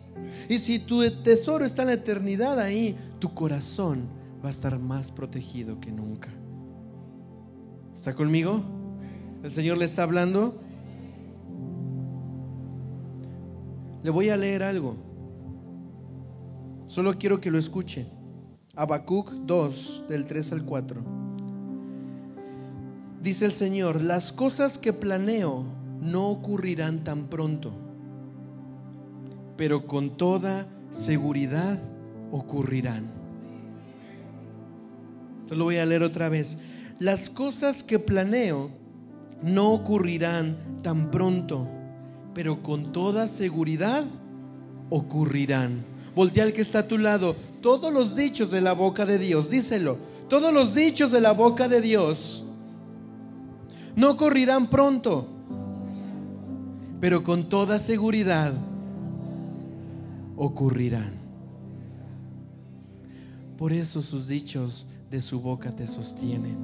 [0.49, 4.07] Y si tu tesoro está en la eternidad ahí, tu corazón
[4.43, 6.29] va a estar más protegido que nunca.
[7.93, 8.61] ¿Está conmigo?
[9.43, 10.59] ¿El Señor le está hablando?
[14.03, 14.95] Le voy a leer algo.
[16.87, 18.05] Solo quiero que lo escuche.
[18.75, 21.01] Habacuc 2, del 3 al 4.
[23.21, 25.63] Dice el Señor, las cosas que planeo
[26.01, 27.82] no ocurrirán tan pronto
[29.57, 31.79] pero con toda seguridad
[32.31, 33.11] ocurrirán.
[35.33, 36.57] Entonces lo voy a leer otra vez.
[36.99, 38.71] Las cosas que planeo
[39.41, 41.67] no ocurrirán tan pronto,
[42.33, 44.05] pero con toda seguridad
[44.89, 45.83] ocurrirán.
[46.15, 47.35] Voltea al que está a tu lado.
[47.61, 49.97] Todos los dichos de la boca de Dios, díselo.
[50.29, 52.43] Todos los dichos de la boca de Dios
[53.95, 55.27] no ocurrirán pronto,
[56.99, 58.53] pero con toda seguridad
[60.37, 61.11] ocurrirán.
[63.57, 66.57] Por eso sus dichos de su boca te sostienen.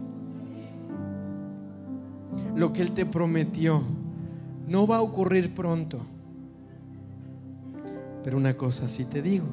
[2.55, 3.82] Lo que Él te prometió
[4.67, 5.99] no va a ocurrir pronto.
[8.24, 9.45] Pero una cosa sí te digo,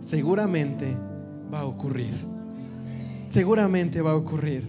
[0.00, 0.96] seguramente
[1.52, 2.14] va a ocurrir.
[3.28, 4.68] Seguramente va a ocurrir.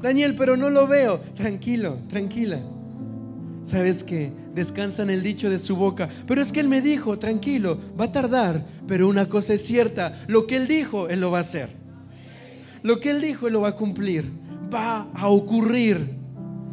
[0.00, 1.18] Daniel, pero no lo veo.
[1.34, 2.60] Tranquilo, tranquila.
[3.62, 4.32] ¿Sabes qué?
[4.56, 6.08] Descansa en el dicho de su boca.
[6.26, 10.24] Pero es que Él me dijo, tranquilo, va a tardar, pero una cosa es cierta,
[10.28, 11.68] lo que Él dijo, Él lo va a hacer.
[12.82, 14.24] Lo que Él dijo, Él lo va a cumplir.
[14.72, 16.08] Va a ocurrir.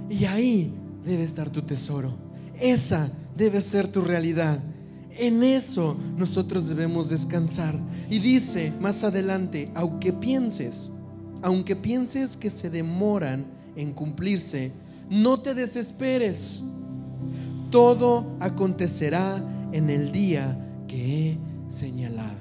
[0.10, 0.74] Y ahí
[1.04, 2.14] debe estar tu tesoro.
[2.58, 4.60] Esa debe ser tu realidad.
[5.18, 7.78] En eso nosotros debemos descansar.
[8.10, 10.90] Y dice más adelante, aunque pienses,
[11.42, 14.72] aunque pienses que se demoran en cumplirse,
[15.10, 16.64] no te desesperes
[17.74, 20.56] todo acontecerá en el día
[20.88, 21.38] que he
[21.70, 22.38] señalado.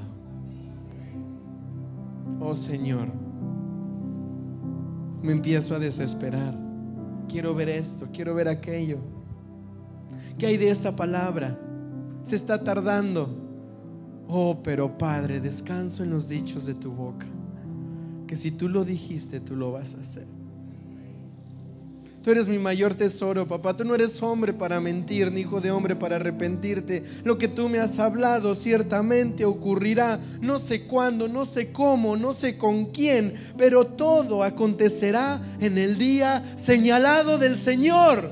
[2.39, 3.09] Oh Señor,
[5.23, 6.55] me empiezo a desesperar.
[7.31, 8.99] Quiero ver esto, quiero ver aquello.
[10.37, 11.59] ¿Qué hay de esa palabra?
[12.25, 13.35] Se está tardando.
[14.29, 17.27] Oh, pero Padre, descanso en los dichos de tu boca.
[18.27, 20.42] Que si tú lo dijiste, tú lo vas a hacer.
[22.23, 23.77] Tú eres mi mayor tesoro, papá.
[23.77, 27.03] Tú no eres hombre para mentir, ni hijo de hombre para arrepentirte.
[27.25, 30.21] Lo que tú me has hablado ciertamente ocurrirá.
[30.41, 35.99] No sé cuándo, no sé cómo, no sé con quién, pero todo acontecerá en el
[35.99, 38.31] día señalado del Señor.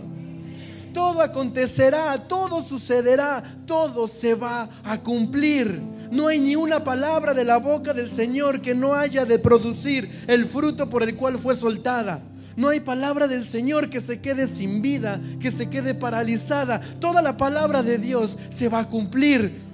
[0.95, 5.81] Todo acontecerá, todo sucederá, todo se va a cumplir.
[6.13, 10.25] No hay ni una palabra de la boca del Señor que no haya de producir
[10.29, 12.23] el fruto por el cual fue soltada.
[12.57, 16.81] No hay palabra del Señor que se quede sin vida, que se quede paralizada.
[17.01, 19.71] Toda la palabra de Dios se va a cumplir.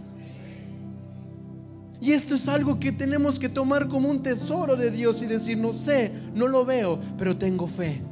[2.01, 5.57] Y esto es algo que tenemos que tomar como un tesoro de Dios y decir,
[5.57, 8.03] no sé, no lo veo, pero tengo fe.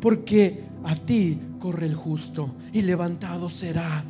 [0.00, 4.04] Porque a ti corre el justo y levantado será.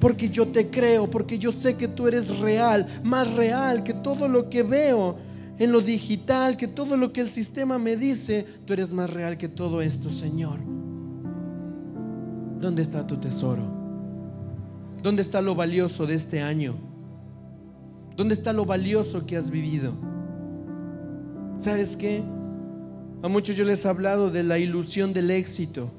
[0.00, 4.28] Porque yo te creo, porque yo sé que tú eres real, más real que todo
[4.28, 5.16] lo que veo
[5.58, 9.38] en lo digital, que todo lo que el sistema me dice, tú eres más real
[9.38, 10.58] que todo esto, Señor.
[12.60, 13.62] ¿Dónde está tu tesoro?
[15.02, 16.74] ¿Dónde está lo valioso de este año?
[18.16, 19.94] ¿Dónde está lo valioso que has vivido?
[21.58, 22.22] ¿Sabes qué?
[23.22, 25.90] A muchos yo les he hablado de la ilusión del éxito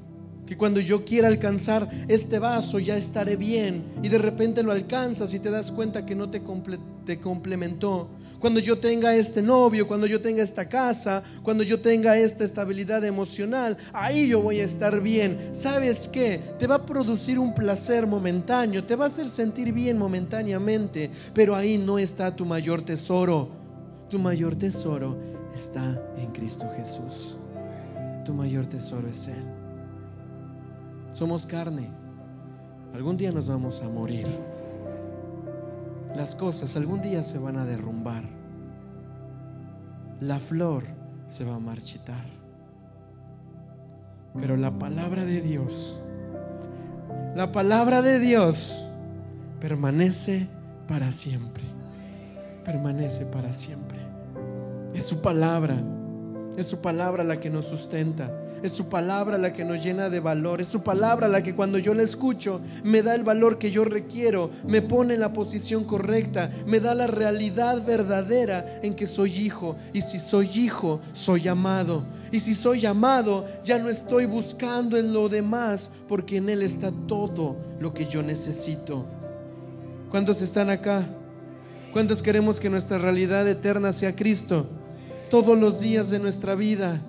[0.48, 5.34] que cuando yo quiera alcanzar este vaso ya estaré bien y de repente lo alcanzas
[5.34, 6.40] y te das cuenta que no te,
[7.04, 8.08] te complementó.
[8.40, 13.04] Cuando yo tenga este novio, cuando yo tenga esta casa, cuando yo tenga esta estabilidad
[13.04, 15.50] emocional, ahí yo voy a estar bien.
[15.52, 16.40] ¿Sabes qué?
[16.58, 21.54] Te va a producir un placer momentáneo, te va a hacer sentir bien momentáneamente, pero
[21.54, 23.50] ahí no está tu mayor tesoro.
[24.08, 25.14] Tu mayor tesoro
[25.54, 27.36] está en Cristo Jesús.
[28.24, 29.57] Tu mayor tesoro es Él.
[31.12, 31.88] Somos carne.
[32.94, 34.26] Algún día nos vamos a morir.
[36.16, 38.24] Las cosas algún día se van a derrumbar.
[40.20, 40.84] La flor
[41.28, 42.24] se va a marchitar.
[44.34, 46.00] Pero la palabra de Dios,
[47.34, 48.86] la palabra de Dios
[49.60, 50.48] permanece
[50.86, 51.64] para siempre.
[52.64, 53.98] Permanece para siempre.
[54.94, 55.76] Es su palabra.
[56.56, 58.30] Es su palabra la que nos sustenta.
[58.62, 60.60] Es su palabra la que nos llena de valor.
[60.60, 63.84] Es su palabra la que cuando yo la escucho me da el valor que yo
[63.84, 69.36] requiero, me pone en la posición correcta, me da la realidad verdadera en que soy
[69.36, 69.76] hijo.
[69.92, 72.04] Y si soy hijo, soy amado.
[72.32, 76.92] Y si soy amado, ya no estoy buscando en lo demás, porque en Él está
[77.06, 79.06] todo lo que yo necesito.
[80.10, 81.06] ¿Cuántos están acá?
[81.92, 84.66] ¿Cuántos queremos que nuestra realidad eterna sea Cristo?
[85.30, 87.00] Todos los días de nuestra vida.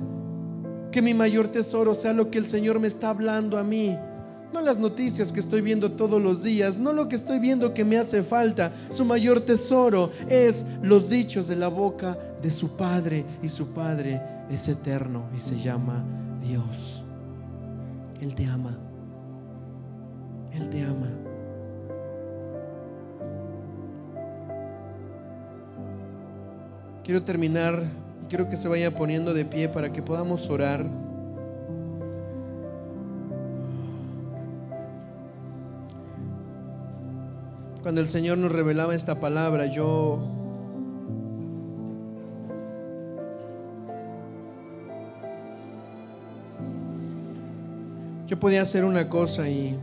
[0.91, 3.97] Que mi mayor tesoro sea lo que el Señor me está hablando a mí.
[4.51, 7.85] No las noticias que estoy viendo todos los días, no lo que estoy viendo que
[7.85, 8.73] me hace falta.
[8.89, 14.19] Su mayor tesoro es los dichos de la boca de su Padre y su Padre
[14.49, 16.03] es eterno y se llama
[16.41, 17.03] Dios.
[18.21, 18.75] Él te ama.
[20.51, 21.07] Él te ama.
[27.03, 27.83] Quiero terminar
[28.29, 30.85] quiero que se vaya poniendo de pie para que podamos orar.
[37.81, 40.19] Cuando el Señor nos revelaba esta palabra, yo
[48.27, 49.75] yo podía hacer una cosa y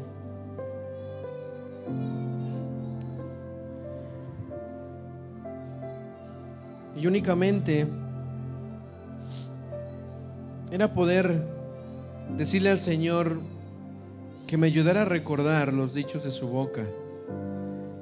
[6.97, 8.06] y únicamente
[10.77, 11.43] era poder
[12.36, 13.40] decirle al Señor
[14.47, 16.85] que me ayudara a recordar los dichos de su boca,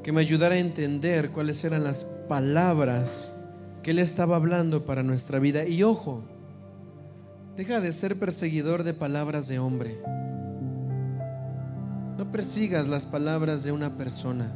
[0.02, 3.32] que me ayudara a entender cuáles eran las palabras
[3.84, 5.64] que Él estaba hablando para nuestra vida.
[5.64, 6.24] Y ojo,
[7.56, 10.00] deja de ser perseguidor de palabras de hombre.
[12.18, 14.50] No persigas las palabras de una persona.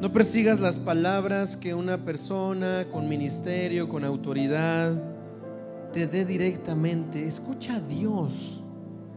[0.00, 5.17] No persigas las palabras que una persona con ministerio, con autoridad,
[5.92, 7.26] te dé directamente.
[7.26, 8.62] Escucha a Dios.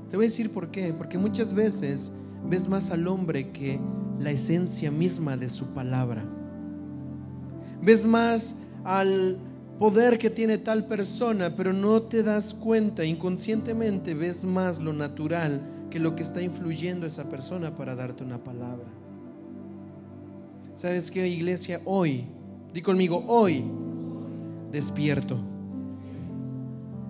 [0.10, 0.94] Te voy a decir por qué.
[0.94, 2.12] Porque muchas veces
[2.48, 3.80] ves más al hombre que
[4.20, 6.24] la esencia misma de su palabra.
[7.82, 9.38] Ves más al
[9.80, 15.88] poder que tiene tal persona, pero no te das cuenta, inconscientemente ves más lo natural
[15.90, 18.86] que lo que está influyendo esa persona para darte una palabra.
[20.76, 21.82] ¿Sabes qué, iglesia?
[21.86, 22.26] Hoy,
[22.74, 23.64] di conmigo, hoy
[24.72, 25.51] despierto.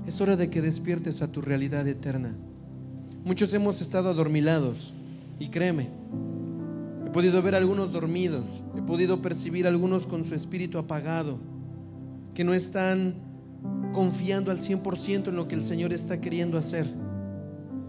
[0.05, 2.35] Es hora de que despiertes a tu realidad eterna.
[3.23, 4.93] Muchos hemos estado adormilados
[5.39, 5.89] y créeme,
[7.05, 11.37] he podido ver algunos dormidos, he podido percibir algunos con su espíritu apagado
[12.33, 13.13] que no están
[13.93, 16.87] confiando al 100% en lo que el Señor está queriendo hacer,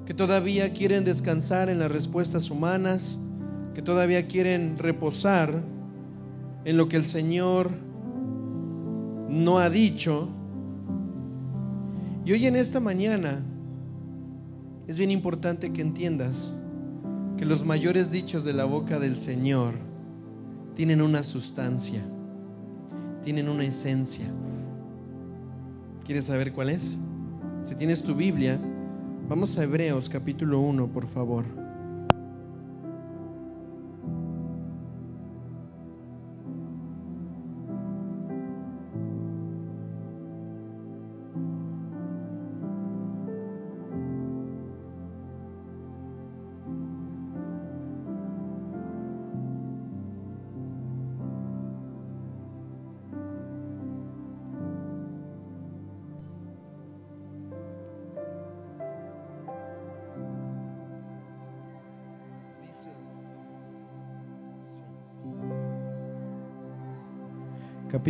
[0.05, 3.19] que todavía quieren descansar en las respuestas humanas,
[3.75, 5.63] que todavía quieren reposar
[6.65, 7.71] en lo que el Señor
[9.29, 10.29] no ha dicho.
[12.25, 13.43] Y hoy en esta mañana
[14.87, 16.53] es bien importante que entiendas
[17.37, 19.75] que los mayores dichos de la boca del Señor
[20.75, 22.03] tienen una sustancia
[23.23, 24.27] tienen una esencia.
[26.05, 26.99] ¿Quieres saber cuál es?
[27.63, 28.61] Si tienes tu Biblia,
[29.29, 31.62] vamos a Hebreos capítulo 1, por favor.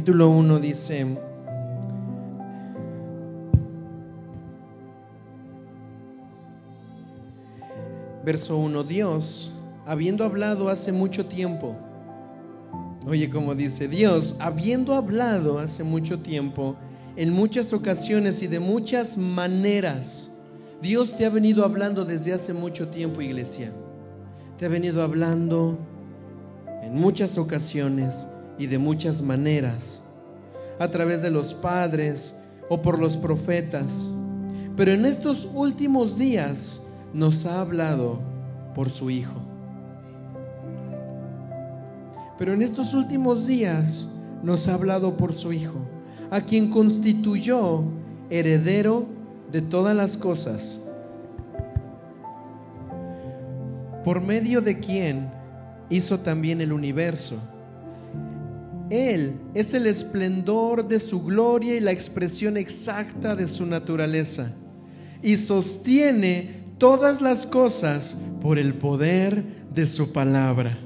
[0.03, 1.07] Capítulo 1 dice,
[8.25, 9.53] verso 1, Dios,
[9.87, 11.77] habiendo hablado hace mucho tiempo,
[13.07, 16.75] oye como dice, Dios, habiendo hablado hace mucho tiempo,
[17.15, 20.33] en muchas ocasiones y de muchas maneras,
[20.83, 23.73] Dios te ha venido hablando desde hace mucho tiempo, iglesia.
[24.59, 25.79] Te ha venido hablando
[26.83, 28.27] en muchas ocasiones
[28.59, 30.03] y de muchas maneras,
[30.79, 32.35] a través de los padres
[32.69, 34.11] o por los profetas.
[34.77, 38.21] Pero en estos últimos días nos ha hablado
[38.75, 39.41] por su Hijo.
[42.39, 44.09] Pero en estos últimos días
[44.43, 45.79] nos ha hablado por su Hijo,
[46.31, 47.85] a quien constituyó
[48.31, 49.07] heredero
[49.51, 50.83] de todas las cosas,
[54.05, 55.31] por medio de quien
[55.91, 57.37] hizo también el universo
[58.93, 64.53] él es el esplendor de su gloria y la expresión exacta de su naturaleza.
[65.23, 69.43] Y sostiene todas las cosas por el poder
[69.75, 70.77] de su palabra.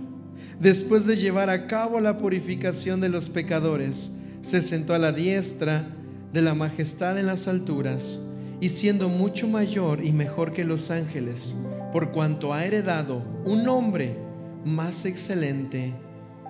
[0.61, 5.89] Después de llevar a cabo la purificación de los pecadores, se sentó a la diestra
[6.33, 8.21] de la majestad en las alturas,
[8.61, 11.55] y siendo mucho mayor y mejor que los ángeles,
[11.93, 14.17] por cuanto ha heredado un nombre
[14.65, 15.93] más excelente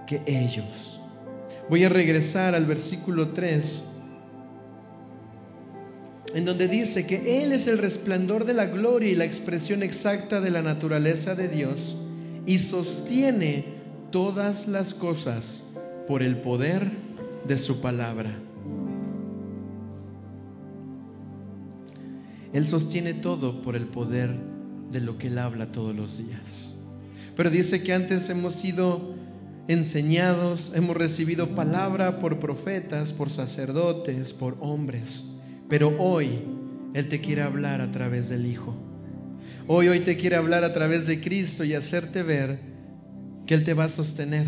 [0.06, 0.95] que ellos.
[1.68, 3.84] Voy a regresar al versículo 3,
[6.36, 10.40] en donde dice que Él es el resplandor de la gloria y la expresión exacta
[10.40, 11.96] de la naturaleza de Dios
[12.46, 13.64] y sostiene
[14.12, 15.64] todas las cosas
[16.06, 16.88] por el poder
[17.48, 18.30] de su palabra.
[22.52, 24.38] Él sostiene todo por el poder
[24.92, 26.76] de lo que Él habla todos los días.
[27.34, 29.15] Pero dice que antes hemos sido
[29.68, 35.24] enseñados, hemos recibido palabra por profetas, por sacerdotes, por hombres.
[35.68, 36.40] Pero hoy
[36.94, 38.76] Él te quiere hablar a través del Hijo.
[39.66, 42.60] Hoy, hoy te quiere hablar a través de Cristo y hacerte ver
[43.46, 44.46] que Él te va a sostener.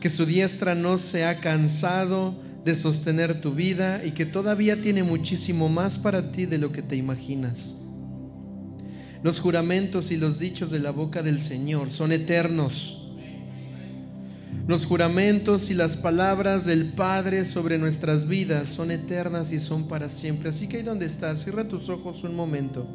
[0.00, 2.34] Que su diestra no se ha cansado
[2.64, 6.82] de sostener tu vida y que todavía tiene muchísimo más para ti de lo que
[6.82, 7.76] te imaginas.
[9.22, 13.03] Los juramentos y los dichos de la boca del Señor son eternos
[14.66, 20.08] los juramentos y las palabras del Padre sobre nuestras vidas son eternas y son para
[20.08, 20.48] siempre.
[20.48, 22.86] Así que ahí donde estás, cierra tus ojos un momento.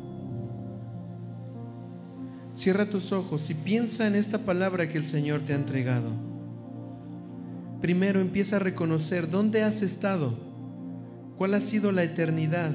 [2.55, 6.09] Cierra tus ojos y piensa en esta palabra que el Señor te ha entregado.
[7.81, 10.37] Primero empieza a reconocer dónde has estado,
[11.37, 12.71] cuál ha sido la eternidad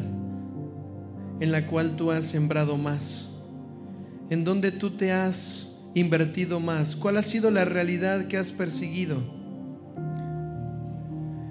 [1.41, 3.35] en la cual tú has sembrado más.
[4.31, 6.97] ¿En dónde tú te has invertido más?
[6.97, 9.23] ¿Cuál ha sido la realidad que has perseguido?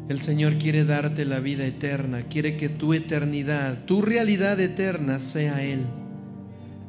[0.10, 5.64] El Señor quiere darte la vida eterna, quiere que tu eternidad, tu realidad eterna sea
[5.64, 5.86] Él.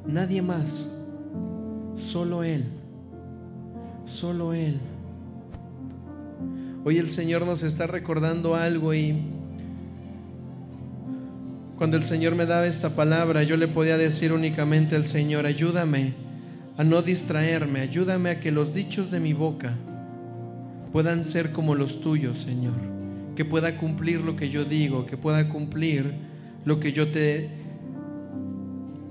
[0.05, 0.89] Nadie más,
[1.94, 2.64] solo Él,
[4.05, 4.78] solo Él.
[6.85, 9.14] Hoy el Señor nos está recordando algo y
[11.78, 16.23] cuando el Señor me daba esta palabra, yo le podía decir únicamente al Señor, ayúdame
[16.76, 19.74] a no distraerme, ayúdame a que los dichos de mi boca
[20.92, 22.74] puedan ser como los tuyos, Señor,
[23.36, 26.12] que pueda cumplir lo que yo digo, que pueda cumplir
[26.64, 27.64] lo que yo te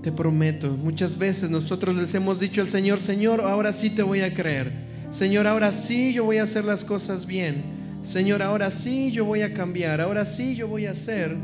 [0.04, 0.70] te prometo.
[0.70, 4.72] Muchas veces nosotros les hemos dicho al Señor, Señor, ahora sí te voy a creer.
[5.10, 7.64] Señor, ahora sí yo voy a hacer las cosas bien.
[8.02, 10.02] Señor, ahora sí yo voy a cambiar.
[10.02, 11.36] Ahora sí yo voy a hacer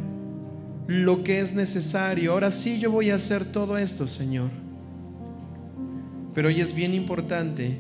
[0.88, 2.34] lo que es necesario.
[2.34, 4.50] Ahora sí yo voy a hacer todo esto, Señor.
[6.40, 7.80] Pero hoy es bien importante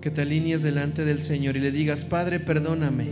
[0.00, 3.08] que te alinees delante del Señor y le digas, Padre, perdóname.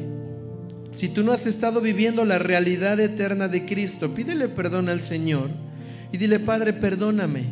[0.90, 5.50] Si tú no has estado viviendo la realidad eterna de Cristo, pídele perdón al Señor
[6.12, 7.42] y dile, Padre, perdóname.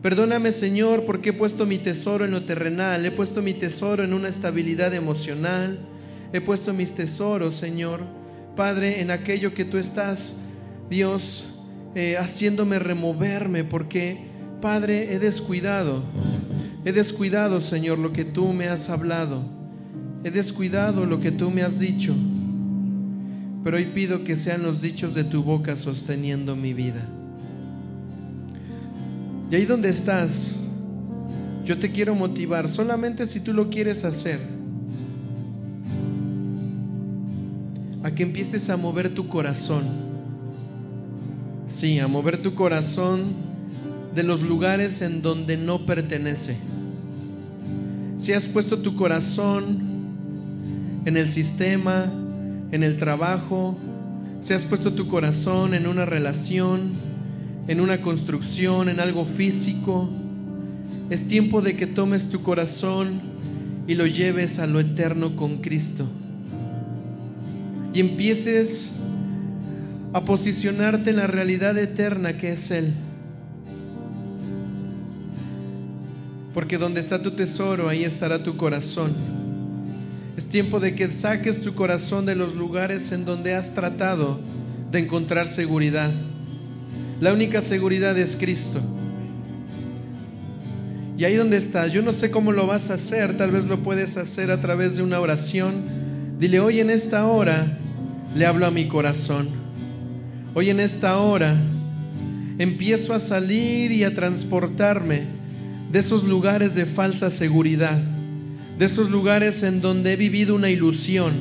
[0.00, 4.14] Perdóname Señor porque he puesto mi tesoro en lo terrenal, he puesto mi tesoro en
[4.14, 5.78] una estabilidad emocional,
[6.32, 8.00] he puesto mis tesoros Señor,
[8.56, 10.38] Padre, en aquello que tú estás,
[10.88, 11.50] Dios,
[11.94, 14.29] eh, haciéndome removerme porque,
[14.60, 16.02] Padre, he descuidado,
[16.84, 19.42] he descuidado Señor lo que tú me has hablado,
[20.22, 22.14] he descuidado lo que tú me has dicho,
[23.64, 27.06] pero hoy pido que sean los dichos de tu boca sosteniendo mi vida.
[29.50, 30.58] Y ahí donde estás,
[31.64, 34.40] yo te quiero motivar, solamente si tú lo quieres hacer,
[38.02, 39.84] a que empieces a mover tu corazón.
[41.66, 43.49] Sí, a mover tu corazón
[44.14, 46.56] de los lugares en donde no pertenece.
[48.16, 49.78] Si has puesto tu corazón
[51.04, 52.12] en el sistema,
[52.72, 53.78] en el trabajo,
[54.40, 56.92] si has puesto tu corazón en una relación,
[57.68, 60.08] en una construcción, en algo físico.
[61.08, 63.20] Es tiempo de que tomes tu corazón
[63.86, 66.06] y lo lleves a lo eterno con Cristo.
[67.92, 68.92] Y empieces
[70.12, 72.92] a posicionarte en la realidad eterna que es Él.
[76.54, 79.14] Porque donde está tu tesoro, ahí estará tu corazón.
[80.36, 84.40] Es tiempo de que saques tu corazón de los lugares en donde has tratado
[84.90, 86.12] de encontrar seguridad
[87.20, 88.80] la única seguridad es Cristo.
[91.18, 93.82] Y ahí donde estás, yo no sé cómo lo vas a hacer, tal vez lo
[93.82, 95.82] puedes hacer a través de una oración.
[96.38, 97.76] Dile, hoy en esta hora
[98.34, 99.50] le hablo a mi corazón.
[100.54, 101.60] Hoy en esta hora
[102.58, 105.24] empiezo a salir y a transportarme
[105.90, 108.00] de esos lugares de falsa seguridad,
[108.78, 111.34] de esos lugares en donde he vivido una ilusión,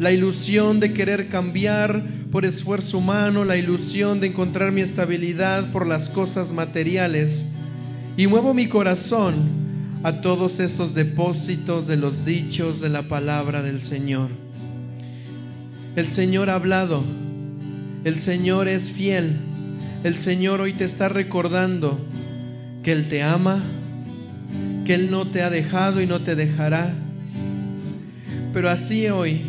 [0.00, 5.86] la ilusión de querer cambiar por esfuerzo humano, la ilusión de encontrar mi estabilidad por
[5.86, 7.46] las cosas materiales
[8.16, 9.66] y muevo mi corazón
[10.02, 14.30] a todos esos depósitos de los dichos de la palabra del Señor.
[15.94, 17.04] El Señor ha hablado,
[18.04, 19.36] el Señor es fiel,
[20.04, 21.98] el Señor hoy te está recordando
[22.86, 23.60] que Él te ama,
[24.84, 26.94] que Él no te ha dejado y no te dejará.
[28.52, 29.40] Pero así hoy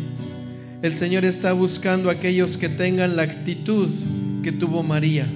[0.82, 3.90] el Señor está buscando a aquellos que tengan la actitud
[4.42, 5.28] que tuvo María.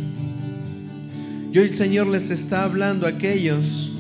[1.53, 3.93] Y hoy el Señor les está hablando a aquellos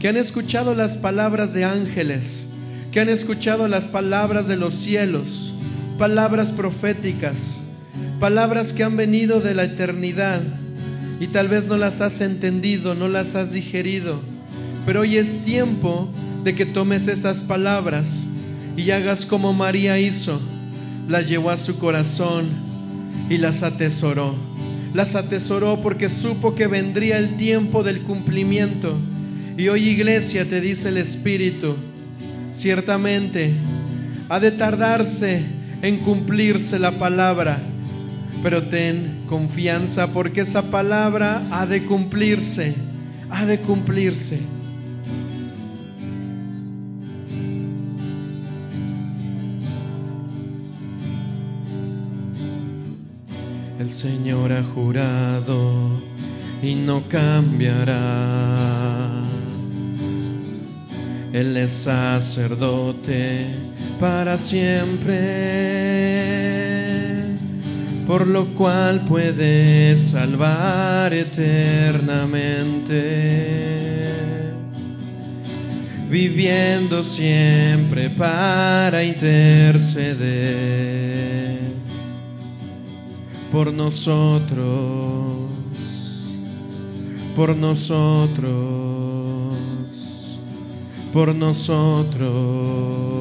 [0.00, 2.48] que han escuchado las palabras de ángeles,
[2.90, 5.54] que han escuchado las palabras de los cielos,
[5.96, 7.54] palabras proféticas,
[8.18, 10.42] palabras que han venido de la eternidad
[11.24, 14.20] y tal vez no las has entendido, no las has digerido.
[14.84, 16.06] Pero hoy es tiempo
[16.44, 18.26] de que tomes esas palabras
[18.76, 20.38] y hagas como María hizo
[21.08, 22.50] las llevó a su corazón
[23.30, 24.34] y las atesoró.
[24.92, 28.94] Las atesoró porque supo que vendría el tiempo del cumplimiento.
[29.56, 31.74] Y hoy iglesia te dice el Espíritu,
[32.52, 33.54] ciertamente
[34.28, 35.40] ha de tardarse
[35.80, 37.62] en cumplirse la palabra,
[38.44, 42.74] pero ten confianza porque esa palabra ha de cumplirse,
[43.30, 44.38] ha de cumplirse.
[53.78, 56.02] El Señor ha jurado
[56.62, 57.94] y no cambiará.
[61.32, 63.46] Él es sacerdote
[63.98, 65.14] para siempre,
[68.06, 73.44] por lo cual puede salvar eternamente.
[76.14, 80.14] viviendo siempre para interceder
[83.50, 85.50] por nosotros,
[87.34, 89.56] por nosotros,
[91.12, 93.13] por nosotros.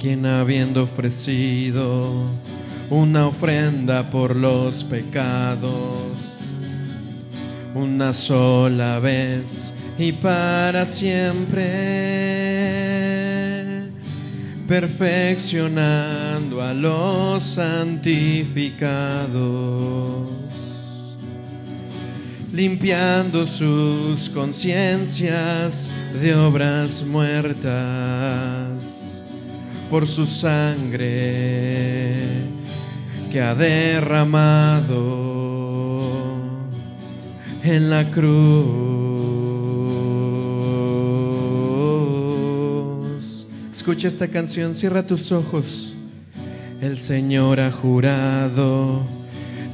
[0.00, 2.24] Quien habiendo ofrecido
[2.88, 6.16] una ofrenda por los pecados,
[7.74, 11.58] una sola vez y para siempre,
[14.66, 18.70] perfeccionando a los santificados,
[22.54, 25.90] limpiando sus conciencias
[26.22, 28.69] de obras muertas
[29.90, 32.14] por su sangre
[33.32, 34.88] que ha derramado
[37.64, 38.28] en la cruz.
[43.72, 45.94] Escucha esta canción, cierra tus ojos.
[46.80, 49.02] El Señor ha jurado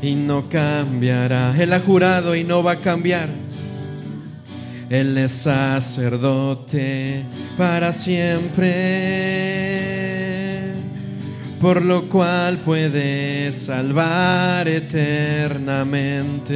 [0.01, 1.55] y no cambiará.
[1.60, 3.28] Él ha jurado y no va a cambiar.
[4.88, 7.24] Él es sacerdote
[7.59, 9.65] para siempre
[11.60, 16.54] por lo cual puede salvar eternamente,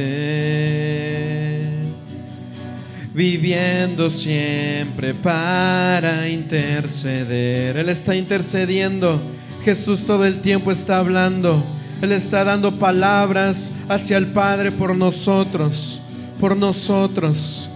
[3.13, 7.77] viviendo siempre para interceder.
[7.77, 9.19] Él está intercediendo,
[9.65, 11.63] Jesús todo el tiempo está hablando,
[12.01, 15.99] Él está dando palabras hacia el Padre por nosotros,
[16.39, 17.69] por nosotros.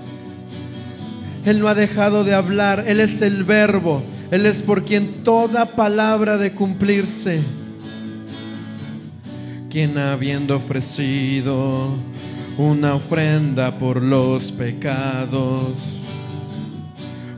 [1.44, 5.76] Él no ha dejado de hablar, Él es el verbo él es por quien toda
[5.76, 7.42] palabra de cumplirse,
[9.70, 11.90] quien habiendo ofrecido
[12.58, 16.00] una ofrenda por los pecados,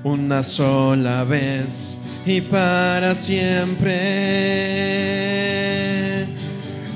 [0.04, 3.96] una sola vez y para siempre,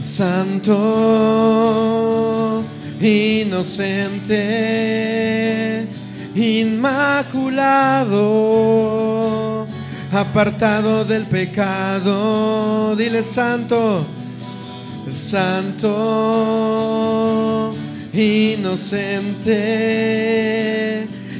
[0.00, 0.78] Santo,
[3.00, 4.88] inocente
[6.38, 8.16] inmaculado,
[10.12, 12.94] apartado del pecado.
[12.96, 14.06] Dile santo,
[15.12, 15.84] santo,
[18.12, 19.56] inocente,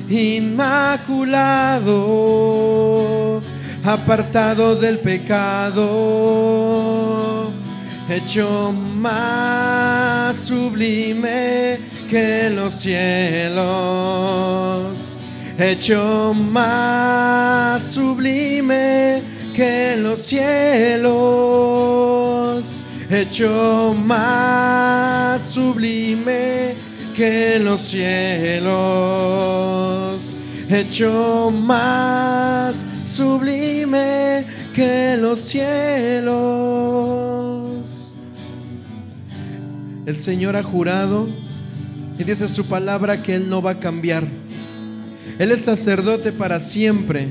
[0.09, 1.87] inmaculado,
[3.85, 5.87] apartado del pecado,
[8.09, 11.79] hecho más sublime
[12.09, 13.69] que los cielos,
[15.59, 19.23] hecho más sublime
[19.55, 21.09] que los cielos,
[23.11, 26.77] hecho más sublime
[27.15, 28.73] que los cielos,
[30.71, 36.68] hecho más sublime que los cielos.
[40.09, 41.29] El Señor ha jurado
[42.19, 44.25] y dice su palabra que Él no va a cambiar.
[45.39, 47.29] Él es sacerdote para siempre.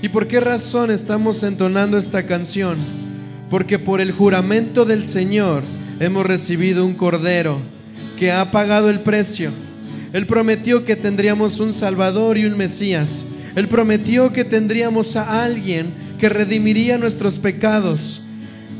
[0.00, 2.78] ¿Y por qué razón estamos entonando esta canción?
[3.50, 5.64] Porque por el juramento del Señor
[5.98, 7.58] hemos recibido un cordero
[8.16, 9.50] que ha pagado el precio.
[10.12, 13.24] Él prometió que tendríamos un Salvador y un Mesías.
[13.56, 18.22] Él prometió que tendríamos a alguien que redimiría nuestros pecados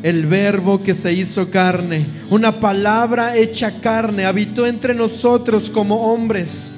[0.04, 6.72] el verbo que se hizo carne, una palabra hecha carne, habitó entre nosotros como hombres,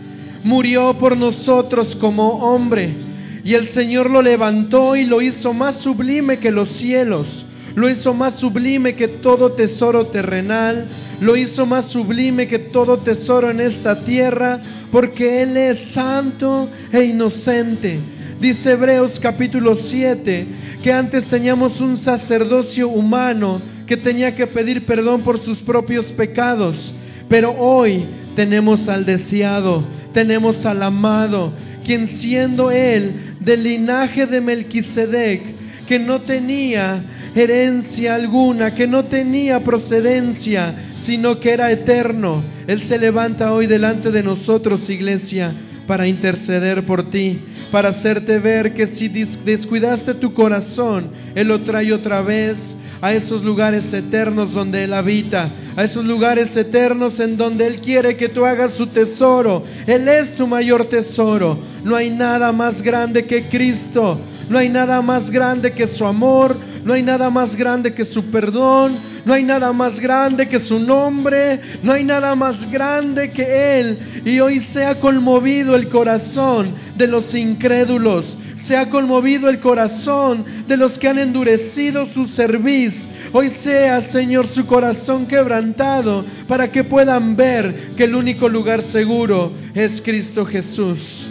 [0.44, 2.94] murió por nosotros como hombre,
[3.42, 7.44] y el Señor lo levantó y lo hizo más sublime que los cielos,
[7.74, 10.86] lo hizo más sublime que todo tesoro terrenal,
[11.20, 14.60] lo hizo más sublime que todo tesoro en esta tierra,
[14.92, 17.98] porque Él es santo e inocente.
[18.40, 20.46] Dice Hebreos capítulo 7
[20.82, 26.92] que antes teníamos un sacerdocio humano que tenía que pedir perdón por sus propios pecados,
[27.30, 28.04] pero hoy
[28.34, 29.82] tenemos al deseado,
[30.12, 31.50] tenemos al amado,
[31.84, 35.42] quien siendo Él del linaje de Melquisedec,
[35.86, 37.02] que no tenía
[37.34, 42.42] herencia alguna, que no tenía procedencia, sino que era eterno.
[42.66, 45.54] Él se levanta hoy delante de nosotros, iglesia,
[45.86, 47.38] para interceder por ti,
[47.70, 53.42] para hacerte ver que si descuidaste tu corazón, Él lo trae otra vez a esos
[53.42, 58.44] lugares eternos donde Él habita, a esos lugares eternos en donde Él quiere que tú
[58.44, 59.62] hagas su tesoro.
[59.86, 61.58] Él es tu mayor tesoro.
[61.84, 64.18] No hay nada más grande que Cristo.
[64.48, 66.56] No hay nada más grande que su amor,
[66.86, 70.78] no hay nada más grande que su perdón, no hay nada más grande que su
[70.78, 73.98] nombre, no hay nada más grande que Él.
[74.24, 80.96] Y hoy sea conmovido el corazón de los incrédulos, sea conmovido el corazón de los
[80.96, 83.08] que han endurecido su cerviz.
[83.32, 89.50] Hoy sea, Señor, su corazón quebrantado para que puedan ver que el único lugar seguro
[89.74, 91.30] es Cristo Jesús.